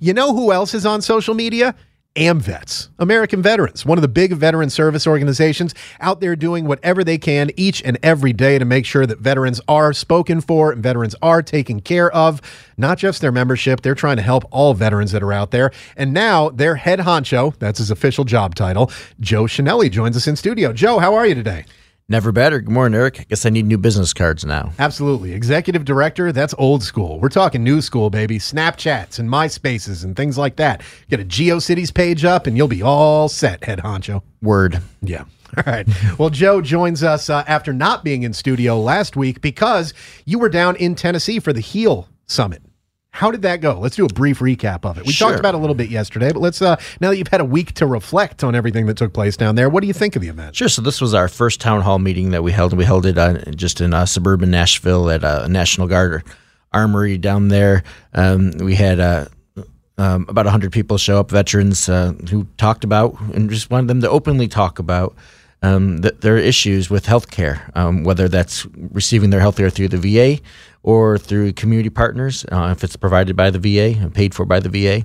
[0.00, 1.74] You know who else is on social media?
[2.16, 7.18] AMVETS, American Veterans, one of the big veteran service organizations out there doing whatever they
[7.18, 11.14] can each and every day to make sure that veterans are spoken for and veterans
[11.22, 12.42] are taken care of.
[12.76, 15.70] Not just their membership, they're trying to help all veterans that are out there.
[15.96, 18.90] And now their head honcho, that's his official job title,
[19.20, 20.72] Joe Chenelly joins us in studio.
[20.72, 21.64] Joe, how are you today?
[22.10, 22.58] Never better.
[22.58, 23.20] Good morning, Eric.
[23.20, 24.72] I guess I need new business cards now.
[24.80, 25.32] Absolutely.
[25.32, 27.20] Executive director, that's old school.
[27.20, 28.40] We're talking new school, baby.
[28.40, 30.82] Snapchats and MySpaces and things like that.
[31.08, 34.22] Get a GeoCities page up and you'll be all set, head honcho.
[34.42, 34.82] Word.
[35.02, 35.22] Yeah.
[35.56, 35.86] All right.
[36.18, 39.94] Well, Joe joins us uh, after not being in studio last week because
[40.24, 42.62] you were down in Tennessee for the HEAL Summit.
[43.12, 43.78] How did that go?
[43.78, 45.04] Let's do a brief recap of it.
[45.04, 45.28] We Sure.
[45.28, 47.44] talked about it a little bit yesterday, but let's uh now that you've had a
[47.44, 50.22] week to reflect on everything that took place down there, what do you think of
[50.22, 50.54] the event?
[50.54, 50.68] Sure.
[50.68, 52.72] So this was our first town hall meeting that we held.
[52.72, 56.22] We held it uh, just in uh, suburban Nashville at uh, National Guard
[56.72, 57.82] Armory down there.
[58.14, 59.24] Um, we had uh,
[59.98, 64.00] um, about 100 people show up, veterans uh, who talked about and just wanted them
[64.02, 65.14] to openly talk about
[65.62, 70.42] um, th- their issues with healthcare, um, whether that's receiving their healthcare through the VA
[70.82, 74.60] or through community partners, uh, if it's provided by the VA and paid for by
[74.60, 75.04] the VA.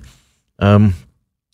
[0.58, 0.94] Um,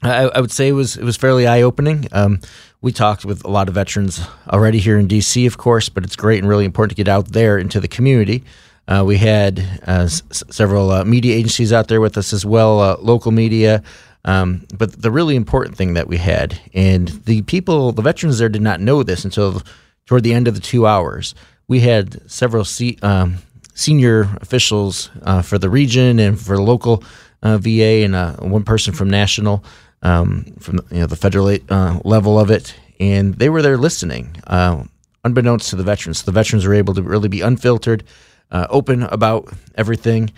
[0.02, 2.06] I, I would say it was it was fairly eye opening.
[2.12, 2.40] Um,
[2.80, 6.16] we talked with a lot of veterans already here in DC, of course, but it's
[6.16, 8.42] great and really important to get out there into the community.
[8.88, 12.80] Uh, we had uh, s- several uh, media agencies out there with us as well,
[12.80, 13.80] uh, local media,
[14.24, 18.48] Um, but the really important thing that we had, and the people, the veterans there
[18.48, 19.62] did not know this until
[20.06, 21.34] toward the end of the two hours.
[21.68, 23.38] We had several se- um,
[23.74, 27.02] senior officials uh, for the region and for the local
[27.42, 29.64] uh, VA, and uh, one person from national,
[30.02, 34.36] um, from you know the federal uh, level of it, and they were there listening,
[34.46, 34.84] uh,
[35.24, 36.22] unbeknownst to the veterans.
[36.22, 38.04] The veterans were able to really be unfiltered,
[38.52, 40.30] uh, open about everything.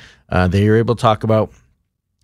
[0.49, 1.53] they were able to talk about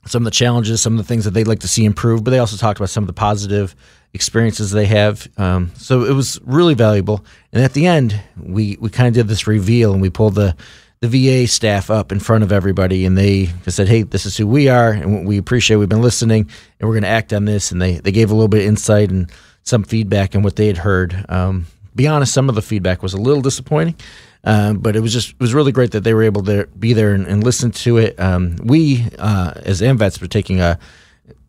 [0.07, 2.31] some of the challenges, some of the things that they'd like to see improve, but
[2.31, 3.75] they also talked about some of the positive
[4.13, 5.29] experiences they have.
[5.37, 7.25] Um, so it was really valuable.
[7.53, 10.57] And at the end, we, we kind of did this reveal and we pulled the,
[11.01, 14.47] the VA staff up in front of everybody and they said, Hey, this is who
[14.47, 17.71] we are and we appreciate we've been listening and we're going to act on this.
[17.71, 19.31] And they, they gave a little bit of insight and
[19.63, 21.25] some feedback on what they had heard.
[21.29, 23.97] Um, be honest, some of the feedback was a little disappointing.
[24.43, 26.95] Um, but it was just it was really great that they were able to be
[26.95, 28.19] there and, and listen to it.
[28.19, 30.77] Um, we uh, as AMVETS were taking uh,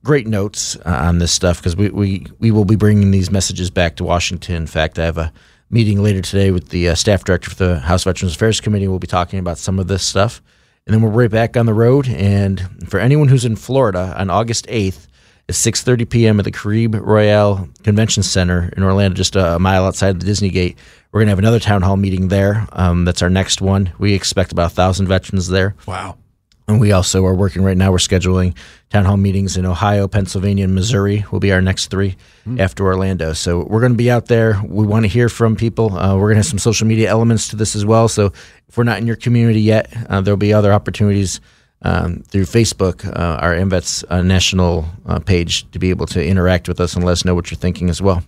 [0.03, 3.69] great notes uh, on this stuff because we, we we will be bringing these messages
[3.69, 4.55] back to Washington.
[4.55, 5.31] In fact, I have a
[5.69, 8.89] meeting later today with the uh, staff director for the House Veterans Affairs Committee.
[8.89, 10.41] We'll be talking about some of this stuff,
[10.85, 12.09] and then we're right back on the road.
[12.09, 15.07] And for anyone who's in Florida on August eighth.
[15.51, 16.39] At 6:30 p.m.
[16.39, 20.77] at the Caribe Royale Convention Center in Orlando, just a mile outside the Disney Gate.
[21.11, 22.67] We're going to have another town hall meeting there.
[22.71, 23.91] Um, that's our next one.
[23.99, 25.75] We expect about a thousand veterans there.
[25.85, 26.17] Wow.
[26.67, 27.91] And we also are working right now.
[27.91, 28.55] We're scheduling
[28.89, 31.25] town hall meetings in Ohio, Pennsylvania, and Missouri.
[31.29, 32.15] Will be our next three
[32.47, 32.59] mm.
[32.59, 33.33] after Orlando.
[33.33, 34.61] So we're going to be out there.
[34.65, 35.97] We want to hear from people.
[35.97, 38.07] Uh, we're going to have some social media elements to this as well.
[38.07, 38.27] So
[38.69, 41.41] if we're not in your community yet, uh, there'll be other opportunities
[41.83, 46.67] um, through Facebook, uh, our AMVETS uh, national uh, page, to be able to interact
[46.67, 48.23] with us and let us know what you're thinking as well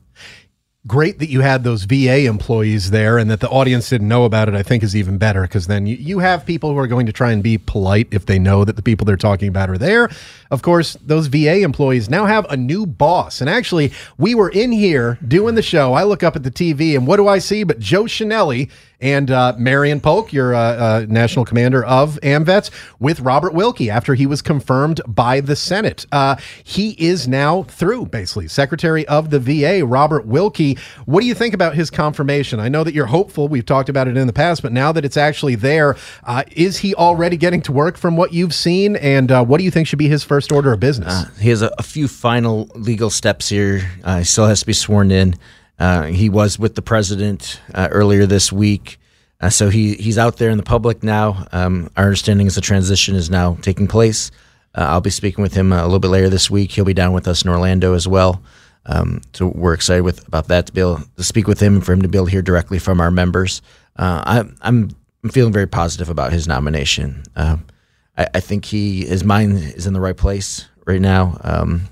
[0.86, 4.50] great that you had those VA employees there and that the audience didn't know about
[4.50, 7.06] it, I think is even better because then you, you have people who are going
[7.06, 9.78] to try and be polite if they know that the people they're talking about are
[9.78, 10.10] there.
[10.52, 13.40] Of course, those VA employees now have a new boss.
[13.40, 15.94] And actually, we were in here doing the show.
[15.94, 18.70] I look up at the TV and what do I see but Joe Chenelly
[19.04, 24.16] and uh, Marion Polk, your uh, uh, national commander of AMVETS, with Robert Wilkie after
[24.16, 26.06] he was confirmed by the Senate.
[26.12, 30.78] Uh, he is now through, basically, Secretary of the VA, Robert Wilkie.
[31.06, 32.62] What do you think about his confirmation?
[32.62, 33.50] I know that you're hopeful.
[33.50, 36.78] We've talked about it in the past, but now that it's actually there, uh, is
[36.78, 38.96] he already getting to work from what you've seen?
[38.96, 41.26] And uh, what do you think should be his first order of business?
[41.40, 43.80] he has a, a, few final legal steps here.
[44.06, 45.36] he still has to be sworn in.
[45.80, 49.00] Uh, he was with the president uh, earlier this week.
[49.42, 51.48] Uh, so he, he's out there in the public now.
[51.52, 54.32] Um, our understanding is the transition is now taking place.
[54.76, 56.72] Uh, I'll be speaking with him a little bit later this week.
[56.72, 58.42] He'll be down with us in Orlando as well.
[58.86, 61.86] Um, so we're excited with about that to be able to speak with him and
[61.86, 63.62] for him to be able to hear directly from our members.
[63.96, 64.90] Uh, I, I'm
[65.24, 67.24] I'm feeling very positive about his nomination.
[67.36, 67.58] I,
[68.18, 71.38] I, think he his mind is in the right place right now.
[71.42, 71.88] Um,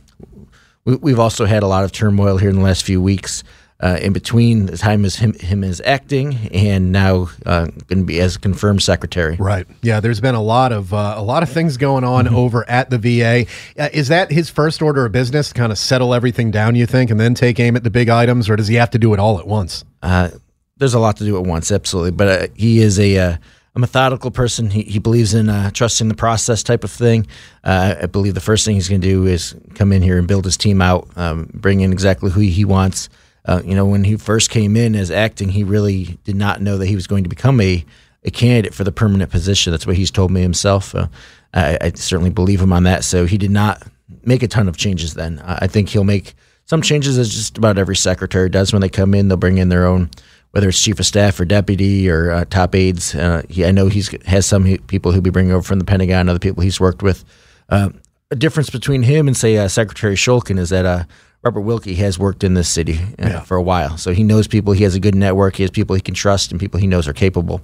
[0.84, 3.44] we, have also had a lot of turmoil here in the last few weeks
[3.82, 8.04] uh, in between the time as him, him as acting and now uh, going to
[8.04, 9.36] be as confirmed secretary.
[9.38, 9.66] Right.
[9.82, 10.00] Yeah.
[10.00, 12.36] There's been a lot of uh, a lot of things going on mm-hmm.
[12.36, 13.46] over at the VA.
[13.82, 15.52] Uh, is that his first order of business?
[15.52, 18.50] Kind of settle everything down, you think, and then take aim at the big items,
[18.50, 19.84] or does he have to do it all at once?
[20.02, 20.30] Uh,
[20.78, 22.12] there's a lot to do at once, absolutely.
[22.12, 23.40] But uh, he is a
[23.74, 24.70] a methodical person.
[24.70, 27.28] He, he believes in uh, trusting the process type of thing.
[27.64, 30.28] Uh, I believe the first thing he's going to do is come in here and
[30.28, 33.10] build his team out, um, bring in exactly who he wants.
[33.46, 36.78] Uh, you know, when he first came in as acting, he really did not know
[36.78, 37.84] that he was going to become a,
[38.24, 39.72] a candidate for the permanent position.
[39.72, 40.94] That's what he's told me himself.
[40.94, 41.08] Uh,
[41.54, 43.04] I, I, certainly believe him on that.
[43.04, 43.82] So he did not
[44.24, 45.42] make a ton of changes then.
[45.44, 46.36] I think he'll make
[46.66, 49.28] some changes as just about every secretary does when they come in.
[49.28, 50.10] They'll bring in their own,
[50.52, 53.16] whether it's chief of staff or deputy or uh, top aides.
[53.16, 56.30] Uh, he, I know he's has some people who'll be bringing over from the Pentagon,
[56.30, 57.26] other people he's worked with.
[57.70, 57.89] Uh,
[58.30, 61.08] a difference between him and say uh, Secretary Shulkin is that
[61.44, 63.39] Robert Wilkie has worked in this city uh, yeah.
[63.39, 64.74] for a while, so he knows people.
[64.74, 65.56] He has a good network.
[65.56, 67.62] He has people he can trust and people he knows are capable.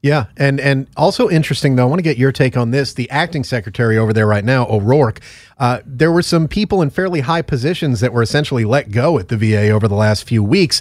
[0.00, 1.82] Yeah, and and also interesting though.
[1.82, 2.94] I want to get your take on this.
[2.94, 5.20] The acting secretary over there right now, O'Rourke.
[5.58, 9.28] Uh, there were some people in fairly high positions that were essentially let go at
[9.28, 10.80] the VA over the last few weeks.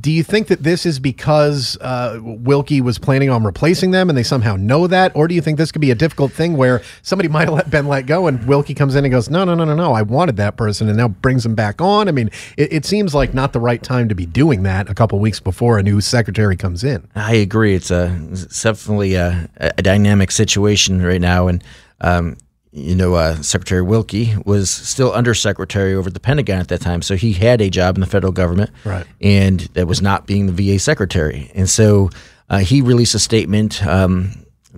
[0.00, 4.18] Do you think that this is because uh, Wilkie was planning on replacing them and
[4.18, 5.14] they somehow know that?
[5.14, 7.86] Or do you think this could be a difficult thing where somebody might have been
[7.86, 10.36] let go and Wilkie comes in and goes, no, no, no, no, no, I wanted
[10.38, 12.08] that person and now brings them back on?
[12.08, 14.94] I mean, it, it seems like not the right time to be doing that a
[14.94, 17.08] couple weeks before a new secretary comes in.
[17.14, 17.76] I agree.
[17.76, 21.46] It's, a, it's definitely a, a dynamic situation right now.
[21.46, 21.62] And
[22.00, 22.36] um,
[22.76, 27.16] you know, uh, Secretary Wilkie was still undersecretary over the Pentagon at that time, so
[27.16, 29.06] he had a job in the federal government, right?
[29.18, 32.10] And that was not being the VA secretary, and so
[32.50, 34.32] uh, he released a statement um,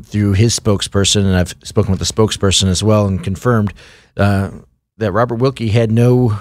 [0.04, 3.74] through his spokesperson, and I've spoken with the spokesperson as well, and confirmed
[4.16, 4.52] uh,
[4.98, 6.38] that Robert Wilkie had no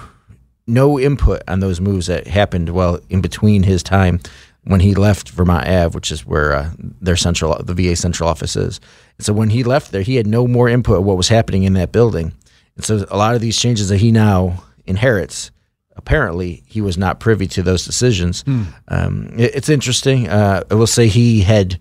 [0.68, 4.20] no input on those moves that happened while in between his time
[4.68, 8.54] when he left Vermont Ave, which is where uh, their central the VA central office
[8.54, 8.80] is.
[9.16, 11.62] And so when he left there, he had no more input of what was happening
[11.64, 12.32] in that building.
[12.76, 15.50] And so a lot of these changes that he now inherits,
[15.96, 18.42] apparently he was not privy to those decisions.
[18.42, 18.62] Hmm.
[18.88, 20.28] Um, it- it's interesting.
[20.28, 21.78] Uh, I will say he had,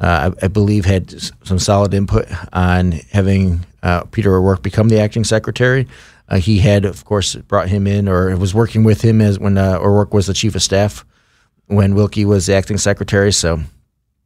[0.00, 1.14] uh, I, I believe, had
[1.44, 5.86] some solid input on having uh, Peter O'Rourke become the acting secretary.
[6.28, 9.56] Uh, he had, of course, brought him in or was working with him as when
[9.56, 11.04] uh, O'Rourke was the chief of staff
[11.66, 13.32] when Wilkie was the acting secretary.
[13.32, 13.60] So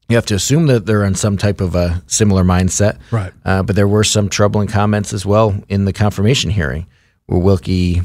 [0.09, 2.99] you have to assume that they're on some type of a similar mindset.
[3.11, 3.33] Right.
[3.45, 6.87] Uh, but there were some troubling comments as well in the confirmation hearing
[7.27, 8.03] where Wilkie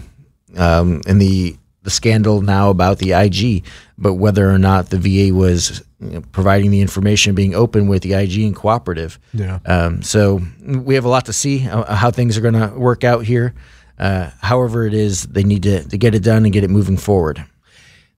[0.58, 3.66] um, and the the scandal now about the IG,
[3.98, 8.04] but whether or not the VA was you know, providing the information, being open with
[8.04, 9.20] the IG and cooperative.
[9.34, 9.60] Yeah.
[9.66, 13.04] Um, so we have a lot to see uh, how things are going to work
[13.04, 13.54] out here.
[14.00, 16.98] Uh, however, it is they need to, to get it done and get it moving
[16.98, 17.46] forward.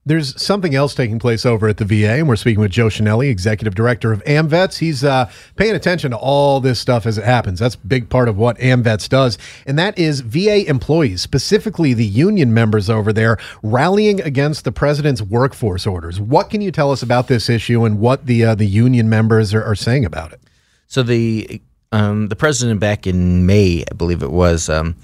[0.06, 3.28] There's something else taking place over at the VA, and we're speaking with Joe Chenelly,
[3.28, 4.78] executive director of AMVETS.
[4.78, 7.58] He's uh, paying attention to all this stuff as it happens.
[7.58, 9.36] That's a big part of what AMVETS does,
[9.66, 15.22] and that is VA employees, specifically the union members over there, rallying against the president's
[15.22, 16.20] workforce orders.
[16.20, 19.52] What can you tell us about this issue and what the uh, the union members
[19.54, 20.40] are, are saying about it?
[20.86, 24.94] So the um, the president back in May, I believe it was, um,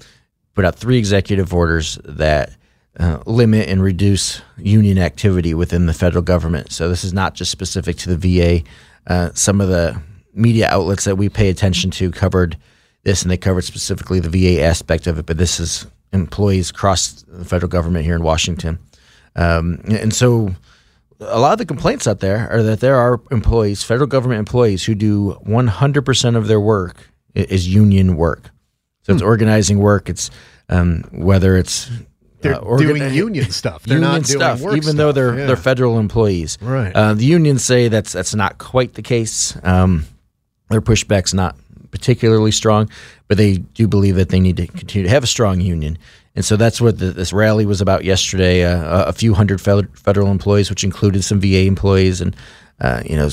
[0.55, 2.55] put out three executive orders that
[2.99, 6.71] uh, limit and reduce union activity within the federal government.
[6.71, 8.63] So this is not just specific to the VA.
[9.07, 9.99] Uh, some of the
[10.33, 12.57] media outlets that we pay attention to covered
[13.03, 15.25] this, and they covered specifically the VA aspect of it.
[15.25, 18.79] But this is employees across the federal government here in Washington,
[19.35, 20.55] um, and so
[21.19, 24.83] a lot of the complaints out there are that there are employees, federal government employees,
[24.83, 28.49] who do 100% of their work is union work.
[29.03, 30.09] So it's organizing work.
[30.09, 30.29] It's
[30.69, 31.89] um, whether it's
[32.43, 33.83] They're doing union stuff.
[33.83, 35.45] They're union not doing stuff, work even though they're Yeah.
[35.47, 36.57] they're federal employees.
[36.61, 36.91] Right.
[36.95, 39.57] Uh, the unions say that's that's not quite the case.
[39.63, 40.05] Um,
[40.69, 41.55] their pushback's not
[41.91, 42.89] particularly strong,
[43.27, 45.97] but they do believe that they need to continue to have a strong union.
[46.35, 48.63] And so that's what the, this rally was about yesterday.
[48.65, 52.35] Uh, a- a few hundred federal employees, which included some VA employees, and
[52.83, 53.29] uh, you know,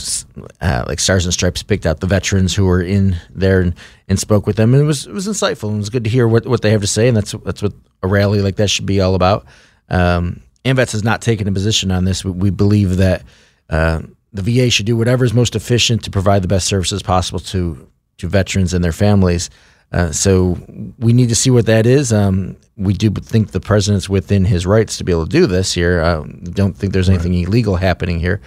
[0.60, 3.74] uh, like Stars and Stripes picked out the veterans who were in there and,
[4.08, 6.10] and spoke with them, and it was it was insightful and it was good to
[6.10, 7.72] hear what, what they have to say, and that's that's what
[8.02, 9.44] a rally like that should be all about.
[9.88, 12.24] Um, AMVETS has not taken a position on this.
[12.24, 13.24] We, we believe that
[13.68, 17.40] uh, the VA should do whatever is most efficient to provide the best services possible
[17.40, 17.88] to
[18.18, 19.50] to veterans and their families.
[19.92, 20.56] Uh, so
[20.98, 22.12] we need to see what that is.
[22.12, 25.72] Um, we do think the president's within his rights to be able to do this
[25.72, 26.00] here.
[26.00, 28.40] I don't think there's anything illegal happening here,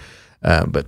[0.44, 0.86] uh, but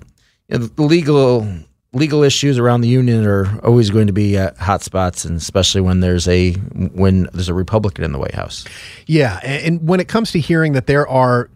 [0.48, 1.46] you know, the legal
[1.92, 5.80] legal issues around the union are always going to be uh, hot spots, and especially
[5.80, 8.64] when there's a when there's a Republican in the White House.
[9.06, 11.50] Yeah, and when it comes to hearing that there are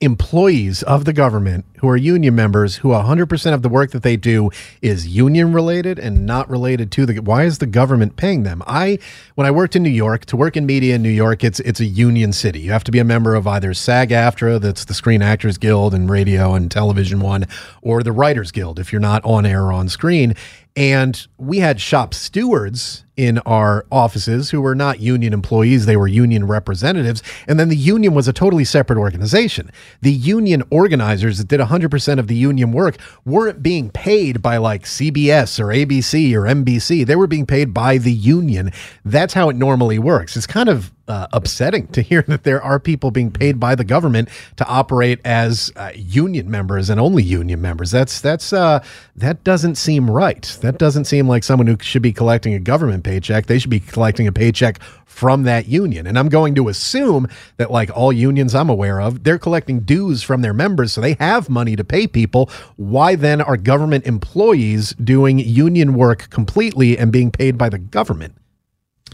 [0.00, 4.16] employees of the government who are union members who 100% of the work that they
[4.16, 4.50] do
[4.82, 8.62] is union related and not related to the why is the government paying them?
[8.66, 8.98] I
[9.36, 11.80] when i worked in new york to work in media in new york it's it's
[11.80, 12.60] a union city.
[12.60, 15.94] You have to be a member of either sag aftra that's the screen actors guild
[15.94, 17.46] and radio and television one
[17.80, 20.34] or the writers guild if you're not on air or on screen.
[20.76, 26.06] And we had shop stewards in our offices who were not union employees, they were
[26.06, 27.22] union representatives.
[27.48, 29.70] And then the union was a totally separate organization.
[30.02, 34.84] The union organizers that did 100% of the union work weren't being paid by like
[34.84, 37.06] CBS or ABC or NBC.
[37.06, 38.70] They were being paid by the union.
[39.04, 40.36] That's how it normally works.
[40.36, 43.84] It's kind of uh, upsetting to hear that there are people being paid by the
[43.84, 47.90] government to operate as uh, union members and only union members.
[47.90, 48.82] That's that's uh,
[49.14, 50.42] that doesn't seem right.
[50.62, 53.46] That doesn't seem like someone who should be collecting a government paycheck.
[53.46, 56.06] They should be collecting a paycheck from that union.
[56.06, 60.22] And I'm going to assume that like all unions I'm aware of, they're collecting dues
[60.22, 62.50] from their members, so they have money to pay people.
[62.76, 68.34] Why then are government employees doing union work completely and being paid by the government?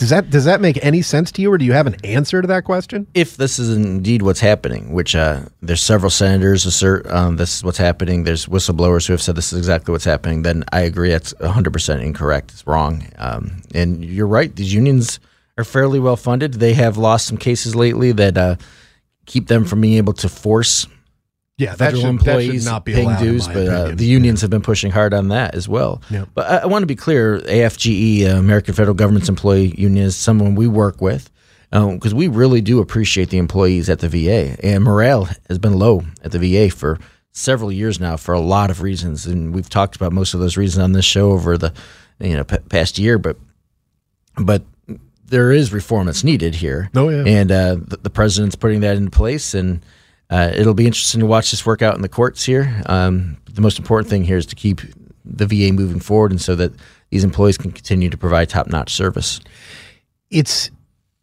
[0.03, 2.42] Does that does that make any sense to you, or do you have an answer
[2.42, 3.07] to that question?
[3.14, 7.62] if this is indeed what's happening, which uh, there's several senators assert um, this is
[7.62, 11.11] what's happening, there's whistleblowers who have said this is exactly what's happening, then I agree
[11.11, 12.50] that's 100% incorrect.
[12.50, 13.07] It's wrong.
[13.16, 15.20] Um, and you're right, these unions
[15.57, 16.55] are fairly well funded.
[16.55, 18.57] They have lost some cases lately that uh,
[19.26, 20.88] keep them from being able to force
[21.63, 24.91] Yeah, federal should, employees not be paying dues, but uh, the unions have been pushing
[24.91, 26.03] hard on that as well.
[26.11, 26.29] Yep.
[26.35, 30.17] But I, I want to be clear: AFGE, uh, American Federal Government's Employee Union, is
[30.17, 31.31] someone we work with
[31.71, 36.03] because we really do appreciate the employees at the VA, and morale has been low
[36.23, 36.99] at the VA for
[37.33, 40.57] several years now for a lot of reasons, and we've talked about most of those
[40.57, 41.73] reasons on this show over the
[42.21, 43.39] you know p- past year, but
[44.37, 44.63] but
[45.25, 46.91] there is reform that's needed here.
[46.95, 47.25] Oh, yeah.
[47.25, 49.83] and uh, the, the president's putting that into place, and
[50.33, 52.83] uh, it'll be interesting to watch this work out in the courts here.
[52.87, 54.80] Um, the most important thing here is to keep
[55.24, 56.72] the VA moving forward, and so that
[57.11, 59.41] these employees can continue to provide top-notch service.
[60.30, 60.70] it's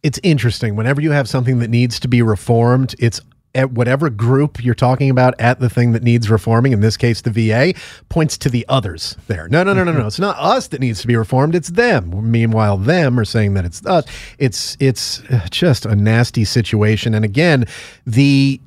[0.01, 0.78] it's interesting.
[0.78, 3.20] Whenever you have something that needs to be reformed it's
[3.55, 7.22] at whatever group you're talking about at the thing that needs reforming in this case
[7.22, 7.74] the VA
[8.07, 9.47] points to the others there.
[9.49, 10.05] No no no no no.
[10.05, 11.55] It's not us that needs to be reformed.
[11.55, 12.32] It's them.
[12.32, 14.05] Meanwhile them are saying that it's us.
[14.38, 17.16] It's it's just a nasty situation.
[17.16, 17.66] And again
[18.05, 18.62] the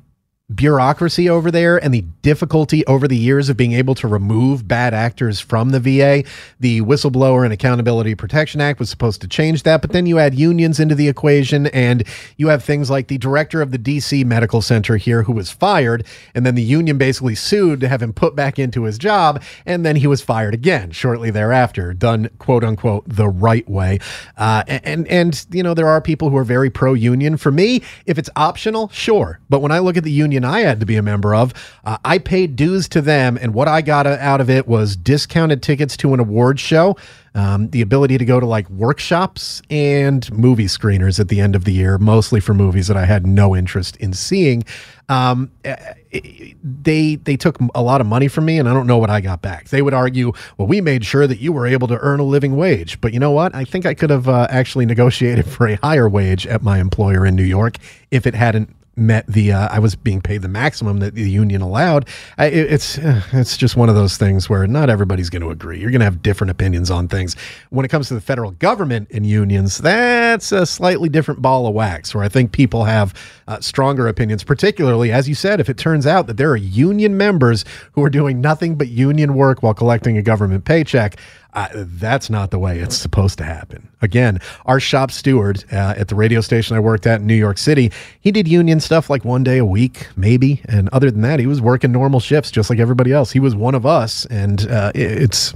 [0.55, 4.93] bureaucracy over there and the difficulty over the years of being able to remove bad
[4.93, 6.23] actors from the VA.
[6.59, 10.35] The Whistleblower and Accountability Protection Act was supposed to change that, but then you add
[10.35, 12.03] unions into the equation and
[12.37, 16.05] you have things like the director of the DC Medical Center here who was fired,
[16.33, 19.85] and then the union basically sued to have him put back into his job, and
[19.85, 23.99] then he was fired again shortly thereafter, done quote unquote the right way.
[24.37, 27.37] Uh, and and you know there are people who are very pro union.
[27.37, 30.79] For me, if it's optional, sure, but when I look at the union I had
[30.79, 34.05] to be a member of, uh, I paid dues to them, and what I got
[34.07, 36.95] out of it was discounted tickets to an award show,
[37.35, 41.63] um, the ability to go to like workshops and movie screeners at the end of
[41.63, 44.63] the year, mostly for movies that I had no interest in seeing.
[45.09, 45.75] Um, eh,
[46.13, 49.09] eh, they they took a lot of money from me, and I don't know what
[49.09, 49.69] I got back.
[49.69, 52.55] They would argue, "Well, we made sure that you were able to earn a living
[52.55, 53.53] wage," but you know what?
[53.55, 57.25] I think I could have uh, actually negotiated for a higher wage at my employer
[57.25, 57.77] in New York
[58.11, 61.61] if it hadn't met the uh, I was being paid the maximum that the union
[61.61, 62.07] allowed.
[62.37, 65.49] I, it, it's uh, it's just one of those things where not everybody's going to
[65.49, 65.79] agree.
[65.79, 67.35] You're going to have different opinions on things.
[67.69, 71.73] When it comes to the federal government and unions, that's a slightly different ball of
[71.73, 72.13] wax.
[72.13, 73.13] Where I think people have
[73.47, 77.17] uh, stronger opinions, particularly as you said, if it turns out that there are union
[77.17, 81.17] members who are doing nothing but union work while collecting a government paycheck.
[81.53, 83.87] Uh, that's not the way it's supposed to happen.
[84.01, 87.59] Again, our shop steward uh, at the radio station I worked at in New York
[87.59, 87.91] City,
[88.21, 90.61] he did union stuff like one day a week, maybe.
[90.65, 93.31] And other than that, he was working normal shifts just like everybody else.
[93.31, 94.25] He was one of us.
[94.25, 95.53] And uh, it- it's.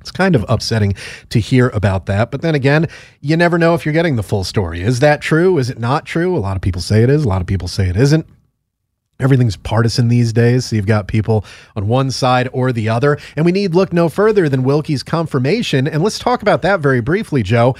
[0.00, 0.92] It's kind of upsetting
[1.30, 2.30] to hear about that.
[2.30, 2.88] But then again,
[3.22, 4.82] you never know if you're getting the full story.
[4.82, 5.56] Is that true?
[5.56, 6.36] Is it not true?
[6.36, 7.24] A lot of people say it is.
[7.24, 8.26] A lot of people say it isn't.
[9.20, 10.66] Everything's partisan these days.
[10.66, 11.44] So you've got people
[11.76, 13.18] on one side or the other.
[13.36, 15.86] And we need look no further than Wilkie's confirmation.
[15.86, 17.76] And let's talk about that very briefly, Joe.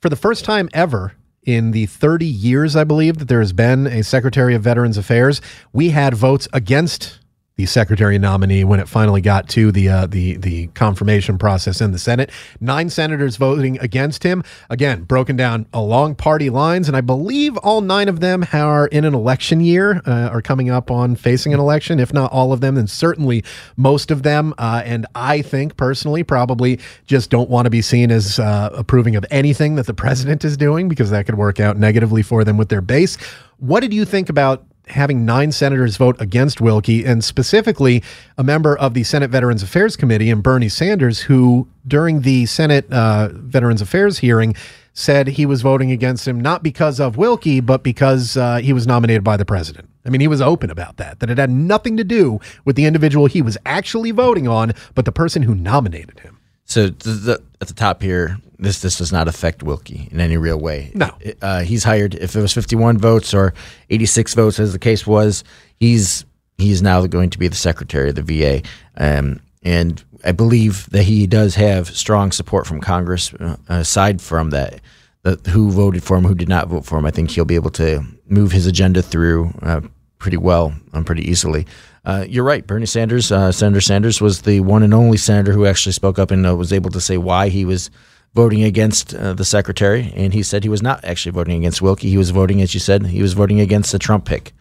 [0.00, 1.14] For the first time ever
[1.44, 5.40] in the 30 years, I believe, that there has been a Secretary of Veterans Affairs,
[5.72, 7.20] we had votes against
[7.56, 11.92] the secretary nominee when it finally got to the uh, the the confirmation process in
[11.92, 12.30] the Senate.
[12.60, 14.42] Nine senators voting against him.
[14.70, 19.04] Again, broken down along party lines, and I believe all nine of them are in
[19.04, 22.00] an election year, uh, are coming up on facing an election.
[22.00, 23.44] If not all of them, then certainly
[23.76, 24.52] most of them.
[24.58, 29.14] Uh, and I think personally, probably just don't want to be seen as uh, approving
[29.14, 32.56] of anything that the president is doing because that could work out negatively for them
[32.56, 33.16] with their base.
[33.58, 38.02] What did you think about having nine senators vote against Wilkie, and specifically
[38.36, 42.90] a member of the Senate Veterans Affairs Committee, and Bernie Sanders, who during the Senate
[42.92, 44.54] uh, Veterans Affairs hearing
[44.92, 48.86] said he was voting against him not because of Wilkie, but because uh, he was
[48.86, 49.88] nominated by the president.
[50.06, 52.84] I mean, he was open about that, that it had nothing to do with the
[52.84, 56.38] individual he was actually voting on, but the person who nominated him.
[56.64, 60.90] So at the top here, this this does not affect Wilkie in any real way.
[60.94, 61.10] No.
[61.42, 62.14] uh, he's hired.
[62.14, 63.54] If it was 51 votes or
[63.90, 65.44] 86 votes, as the case was,
[65.78, 66.24] he's
[66.58, 68.62] he's now going to be the secretary of the VA.
[68.96, 73.32] Um, and I believe that he does have strong support from Congress.
[73.34, 74.80] Uh, aside from that,
[75.22, 77.54] the, who voted for him, who did not vote for him, I think he'll be
[77.54, 79.80] able to move his agenda through uh,
[80.18, 81.66] pretty well and pretty easily.
[82.04, 82.66] Uh, you're right.
[82.66, 86.30] Bernie Sanders, uh, Senator Sanders, was the one and only senator who actually spoke up
[86.30, 87.90] and uh, was able to say why he was
[88.34, 90.12] voting against uh, the secretary.
[90.14, 92.10] And he said he was not actually voting against Wilkie.
[92.10, 94.52] He was voting, as you said, he was voting against the Trump pick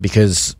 [0.00, 0.56] because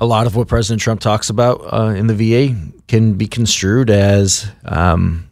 [0.00, 2.54] a lot of what President Trump talks about uh, in the VA
[2.86, 5.28] can be construed as, um,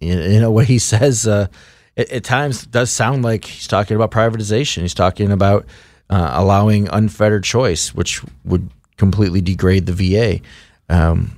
[0.00, 1.46] in, in a way, he says uh,
[1.96, 4.82] at, times does sound like he's talking about privatization.
[4.82, 5.66] He's talking about
[6.10, 10.40] uh, allowing unfettered choice, which would completely degrade the VA.
[10.88, 11.37] Um,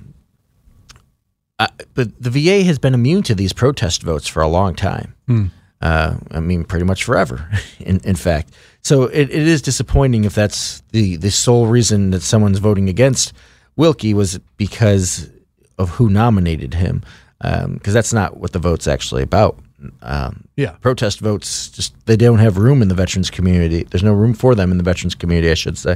[1.61, 5.13] uh, but the VA has been immune to these protest votes for a long time.
[5.27, 5.45] Hmm.
[5.81, 7.49] Uh, I mean, pretty much forever,
[7.79, 8.53] in, in fact.
[8.83, 13.33] So it, it is disappointing if that's the, the sole reason that someone's voting against
[13.75, 15.29] Wilkie was because
[15.77, 17.03] of who nominated him,
[17.41, 19.57] because that's not what the vote's actually about.
[20.03, 20.73] Um, Yeah.
[20.81, 23.83] protest votes just they don't have room in the veterans community.
[23.89, 25.95] There's no room for them in the veterans community, I should say.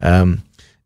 [0.00, 0.42] Um,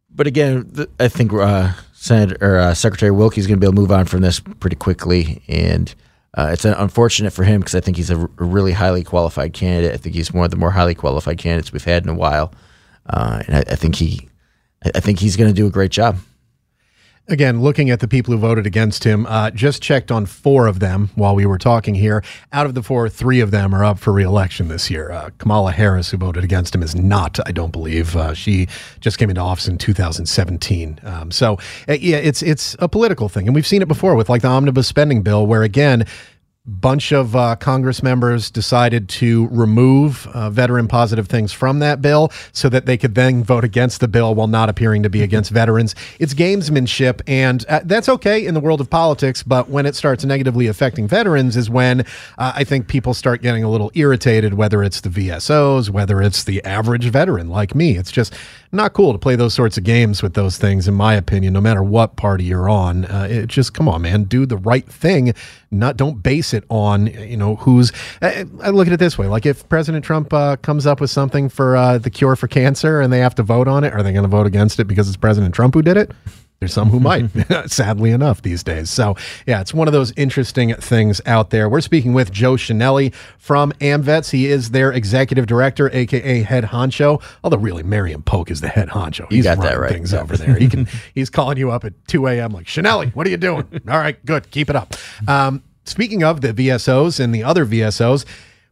[0.09, 1.73] but again, th- I think uh,
[2.03, 4.41] Senator or uh, Secretary Wilkie is going to be able to move on from this
[4.41, 5.95] pretty quickly, and
[6.33, 9.53] uh, it's unfortunate for him because I think he's a, r- a really highly qualified
[9.53, 9.93] candidate.
[9.93, 12.55] I think he's one of the more highly qualified candidates we've had in a while,
[13.07, 14.31] uh, and I, I think he,
[14.83, 16.17] I think he's going to do a great job.
[17.29, 20.81] Again, looking at the people who voted against him, uh, just checked on four of
[20.81, 22.25] them while we were talking here.
[22.53, 25.13] Out of the four, three of them are up for reelection this year.
[25.13, 28.17] Uh, Kamala Harris, who voted against him, is not, I don't believe.
[28.17, 28.67] Uh, she
[28.99, 30.99] just came into office in 2017.
[31.05, 31.57] Um, so,
[31.89, 33.47] uh, yeah, it's it's a political thing.
[33.47, 36.07] And we've seen it before with like the omnibus spending bill, where again,
[36.67, 42.31] bunch of uh, Congress members decided to remove uh, veteran positive things from that bill
[42.53, 45.51] so that they could then vote against the bill while not appearing to be against
[45.51, 45.95] veterans.
[46.19, 49.43] It's gamesmanship, and uh, that's okay in the world of politics.
[49.43, 53.65] But when it starts negatively affecting veterans, is when uh, I think people start getting
[53.65, 54.55] a little irritated.
[54.55, 58.35] Whether it's the VSOs, whether it's the average veteran like me, it's just
[58.73, 61.53] not cool to play those sorts of games with those things, in my opinion.
[61.53, 64.87] No matter what party you're on, uh, it just come on, man, do the right
[64.87, 65.35] thing.
[65.71, 67.93] Not don't base it on you know who's.
[68.23, 71.11] I, I look at it this way: like if President Trump uh, comes up with
[71.11, 74.03] something for uh, the cure for cancer and they have to vote on it, are
[74.03, 76.13] they going to vote against it because it's President Trump who did it?
[76.61, 77.31] There's some who might,
[77.71, 78.91] sadly enough, these days.
[78.91, 79.17] So,
[79.47, 81.71] yeah, it's one of those interesting things out there.
[81.71, 84.31] We're speaking with Joe Chenelly from AmVets.
[84.31, 87.23] He is their executive director, aka head honcho.
[87.43, 89.21] Although, really, Marion Polk is the head honcho.
[89.31, 89.91] You He's got that right.
[89.91, 90.55] Things over there.
[90.57, 90.87] He can.
[91.15, 92.53] he's calling you up at 2 a.m.
[92.53, 93.15] like Chenelly.
[93.15, 93.67] What are you doing?
[93.89, 94.51] All right, good.
[94.51, 94.95] Keep it up.
[95.27, 98.27] Um, speaking of the VSOs and the other VSOs.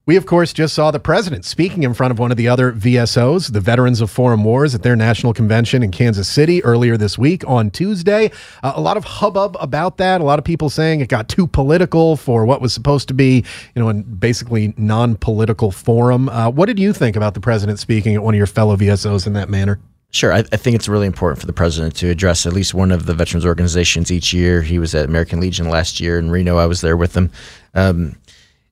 [0.09, 2.73] We, of course, just saw the president speaking in front of one of the other
[2.73, 7.19] VSOs, the Veterans of Foreign Wars, at their national convention in Kansas City earlier this
[7.19, 8.31] week on Tuesday.
[8.63, 10.23] Uh, a lot of hubbub about that.
[10.23, 13.45] A lot of people saying it got too political for what was supposed to be,
[13.75, 16.31] you know, a basically non political forum.
[16.31, 19.27] Uh, what did you think about the president speaking at one of your fellow VSOs
[19.27, 19.79] in that manner?
[20.11, 22.93] Sure, I, I think it's really important for the president to address at least one
[22.93, 24.63] of the veterans organizations each year.
[24.63, 26.57] He was at American Legion last year in Reno.
[26.57, 27.31] I was there with him.
[27.75, 28.17] Um,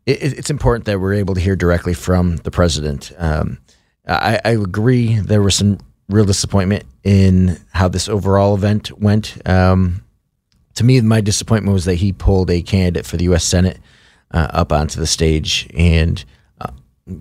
[0.07, 3.13] it, it's important that we're able to hear directly from the president.
[3.19, 3.59] Um,
[4.07, 5.19] I, I, agree.
[5.19, 5.79] There was some
[6.09, 9.37] real disappointment in how this overall event went.
[9.47, 10.05] Um,
[10.75, 13.45] to me, my disappointment was that he pulled a candidate for the U.S.
[13.45, 13.79] Senate
[14.31, 16.25] uh, up onto the stage and
[16.61, 16.71] uh,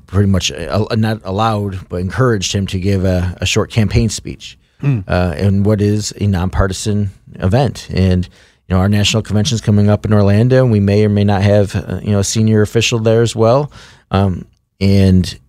[0.05, 4.59] pretty much uh, not allowed, but encouraged him to give a, a short campaign speech
[5.07, 7.89] uh, in what is a nonpartisan event.
[7.89, 8.27] And
[8.67, 11.23] you know, our national convention is coming up in Orlando, and we may or may
[11.23, 13.71] not have uh, you know a senior official there as well.
[14.11, 14.47] Um,
[14.79, 15.39] and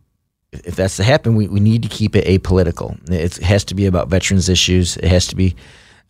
[0.52, 2.98] if that's to happen, we, we need to keep it apolitical.
[3.10, 4.96] It has to be about veterans issues.
[4.98, 5.56] It has to be.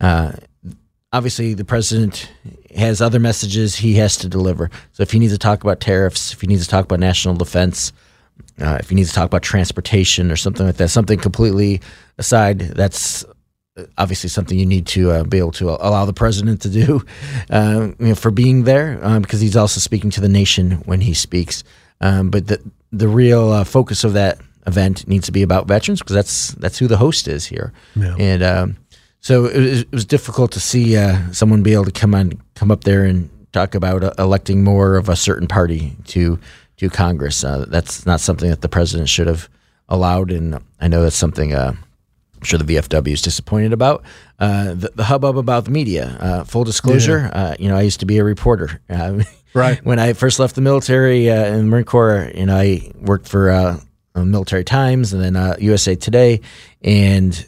[0.01, 0.33] Uh,
[1.13, 2.29] obviously, the president
[2.75, 4.69] has other messages he has to deliver.
[4.91, 7.35] So if he needs to talk about tariffs, if he needs to talk about national
[7.35, 7.93] defense,
[8.61, 11.81] uh, if he needs to talk about transportation or something like that, something completely
[12.17, 13.25] aside, that's
[13.97, 17.05] obviously something you need to uh, be able to allow the president to do
[17.49, 21.01] uh, you know, for being there um, because he's also speaking to the nation when
[21.01, 21.63] he speaks.
[22.01, 25.99] Um, but the the real uh, focus of that event needs to be about veterans
[25.99, 27.73] because that's that's who the host is here.
[27.95, 28.15] Yeah.
[28.17, 28.77] And um,
[29.19, 32.41] so it was, it was difficult to see uh, someone be able to come on
[32.55, 36.39] come up there and talk about uh, electing more of a certain party to
[36.77, 37.43] to Congress.
[37.43, 39.49] Uh, that's not something that the president should have
[39.89, 41.53] allowed, and I know that's something.
[42.37, 44.03] Uh, I'm sure the VFW is disappointed about
[44.39, 46.17] uh, the, the hubbub about the media.
[46.19, 48.81] Uh, full disclosure, uh, you know, I used to be a reporter.
[48.89, 49.23] Uh,
[49.53, 49.79] Right.
[49.83, 53.27] when I first left the military uh, in the Marine Corps, you know, I worked
[53.27, 53.79] for uh,
[54.15, 56.41] Military Times and then uh, USA Today,
[56.81, 57.45] and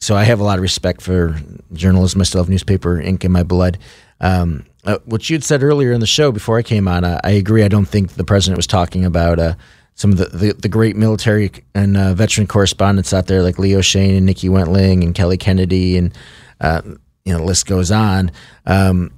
[0.00, 1.40] so I have a lot of respect for
[1.72, 2.20] journalism.
[2.20, 3.78] I still have newspaper ink in my blood.
[4.20, 7.20] Um, uh, what you had said earlier in the show before I came on, uh,
[7.22, 7.64] I agree.
[7.64, 9.54] I don't think the president was talking about uh,
[10.00, 13.82] some of the, the, the great military and uh, veteran correspondents out there like Leo
[13.82, 16.16] Shane and Nikki Wentling and Kelly Kennedy and
[16.58, 16.80] uh,
[17.26, 18.30] you know the list goes on.
[18.64, 19.12] Um,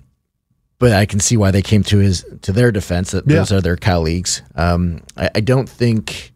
[0.80, 3.12] but I can see why they came to his to their defense.
[3.12, 3.36] That Yeah.
[3.36, 4.42] those are their colleagues.
[4.56, 6.32] Um, I, I don't think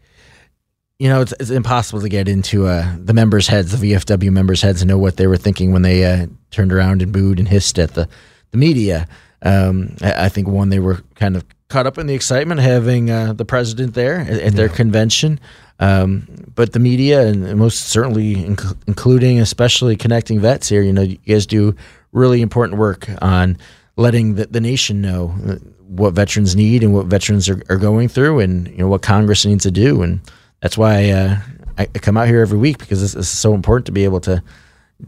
[1.01, 4.63] you know it's, it's impossible to get into uh, the members' heads, the VFW members'
[4.63, 7.49] heads, and know what they were thinking when they uh, turned around and booed and
[7.49, 8.09] hissed at the
[8.53, 9.09] the media.
[9.43, 13.11] Um, I, I think one they were kind of caught up in the excitement having
[13.11, 15.41] uh, the president there at, at their convention.
[15.79, 21.03] Um, but the media and most certainly, inc- including especially connecting vets here, you know,
[21.03, 21.75] you guys do
[22.13, 23.59] really important work on
[23.97, 25.57] letting the, the nation know uh,
[25.87, 29.45] what veterans need and what veterans are, are going through and you know what Congress
[29.45, 30.03] needs to do.
[30.03, 30.21] And
[30.61, 31.39] that's why uh,
[31.79, 34.21] I, I come out here every week because this is so important to be able
[34.21, 34.43] to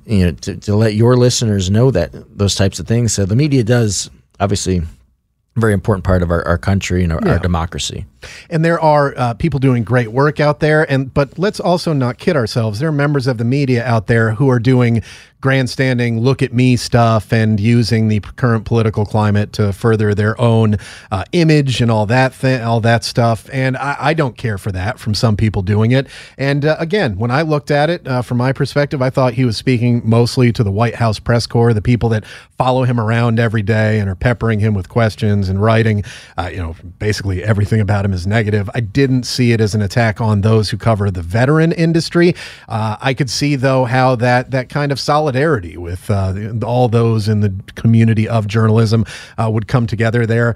[0.05, 3.13] you know to, to let your listeners know that those types of things.
[3.13, 4.83] So the media does obviously
[5.59, 8.07] very important part of our, our country and our, our democracy.
[8.51, 12.19] And there are uh, people doing great work out there, and but let's also not
[12.19, 12.79] kid ourselves.
[12.79, 15.03] There are members of the media out there who are doing
[15.41, 20.77] grandstanding look at me stuff and using the current political climate to further their own
[21.13, 23.49] uh, image and all that th- all that stuff.
[23.53, 26.09] And I, I, don't care for that from some people doing it.
[26.37, 29.45] And uh, again when I looked at it uh, from my perspective I thought he
[29.45, 32.25] was speaking mostly to the White House press corps the people that
[32.57, 36.03] follow him around every day and are peppering him with questions and writing
[36.37, 39.83] uh, you know basically everything about him is negative I didn't see it as an
[39.83, 42.35] attack on those who cover the veteran industry
[42.69, 47.29] uh, I could see though how that that kind of solidarity with uh, all those
[47.29, 49.05] in the community of journalism
[49.37, 50.55] uh, would come together there.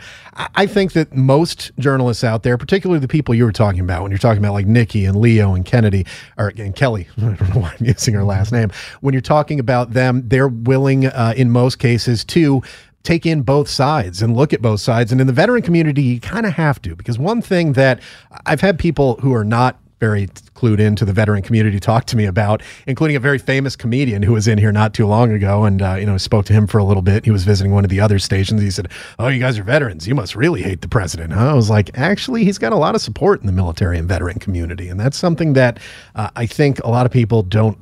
[0.55, 4.11] I think that most journalists out there, particularly the people you were talking about, when
[4.11, 6.07] you're talking about like Nikki and Leo and Kennedy
[6.39, 8.71] or and Kelly, I don't know why I'm using her last name.
[9.01, 12.63] When you're talking about them, they're willing, uh, in most cases, to
[13.03, 15.13] take in both sides and look at both sides.
[15.13, 18.01] And in the veteran community, you kind of have to, because one thing that
[18.47, 20.27] I've had people who are not very
[20.57, 24.33] clued into the veteran community talk to me about, including a very famous comedian who
[24.33, 26.79] was in here not too long ago, and uh, you know spoke to him for
[26.79, 27.25] a little bit.
[27.25, 28.61] He was visiting one of the other stations.
[28.61, 28.89] He said,
[29.21, 30.09] "Oh, you guys are veterans.
[30.09, 31.51] You must really hate the president." Huh?
[31.51, 34.41] I was like, "Actually, he's got a lot of support in the military and veteran
[34.41, 35.79] community, and that's something that
[36.17, 37.79] uh, I think a lot of people don't."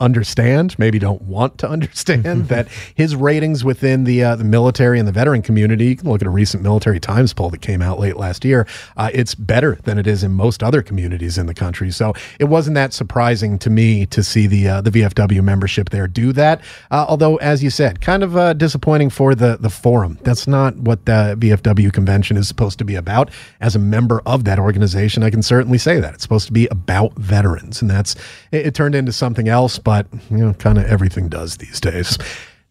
[0.00, 5.08] Understand, maybe don't want to understand that his ratings within the uh, the military and
[5.08, 5.86] the veteran community.
[5.86, 8.66] You can look at a recent Military Times poll that came out late last year.
[8.96, 11.90] Uh, it's better than it is in most other communities in the country.
[11.90, 16.06] So it wasn't that surprising to me to see the uh, the VFW membership there
[16.06, 16.60] do that.
[16.90, 20.18] Uh, although, as you said, kind of uh, disappointing for the the forum.
[20.22, 23.30] That's not what the VFW convention is supposed to be about.
[23.60, 26.66] As a member of that organization, I can certainly say that it's supposed to be
[26.68, 28.14] about veterans, and that's
[28.52, 32.18] it, it turned into something else but you know, kind of everything does these days.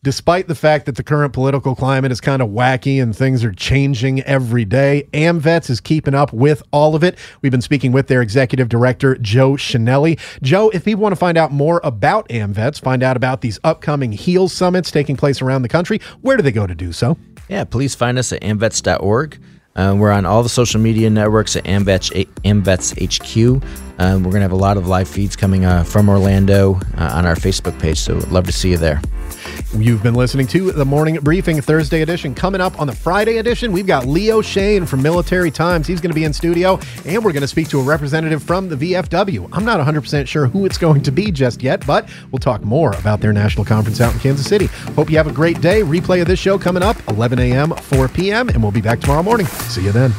[0.04, 3.52] Despite the fact that the current political climate is kind of wacky and things are
[3.52, 7.18] changing every day, AMVETS is keeping up with all of it.
[7.42, 10.20] We've been speaking with their executive director, Joe Chenelly.
[10.44, 14.12] Joe, if people want to find out more about AMVETS, find out about these upcoming
[14.12, 17.18] HEAL summits taking place around the country, where do they go to do so?
[17.50, 19.42] Yeah, please find us at amvets.org.
[19.76, 23.87] Uh, we're on all the social media networks at AMVETS, AMVETS HQ.
[24.00, 27.12] Um, we're going to have a lot of live feeds coming uh, from Orlando uh,
[27.14, 29.02] on our Facebook page, so love to see you there.
[29.76, 32.34] You've been listening to the Morning Briefing Thursday edition.
[32.34, 35.88] Coming up on the Friday edition, we've got Leo Shane from Military Times.
[35.88, 38.70] He's going to be in studio, and we're going to speak to a representative from
[38.70, 39.50] the VFW.
[39.52, 42.94] I'm not 100% sure who it's going to be just yet, but we'll talk more
[42.94, 44.68] about their national conference out in Kansas City.
[44.96, 45.82] Hope you have a great day.
[45.82, 49.24] Replay of this show coming up 11 a.m., 4 p.m., and we'll be back tomorrow
[49.24, 49.48] morning.
[49.48, 50.14] See you then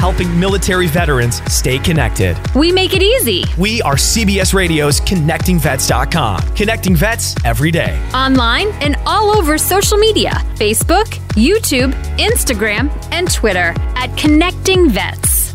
[0.00, 2.34] helping military veterans stay connected.
[2.54, 3.44] We make it easy.
[3.58, 8.00] We are CBS Radio's ConnectingVets.com, connecting vets every day.
[8.14, 11.04] Online and all over social media Facebook,
[11.36, 15.54] YouTube, Instagram, and Twitter at Connecting Vets.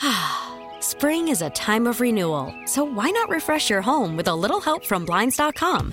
[0.80, 4.60] Spring is a time of renewal, so why not refresh your home with a little
[4.60, 5.92] help from Blinds.com?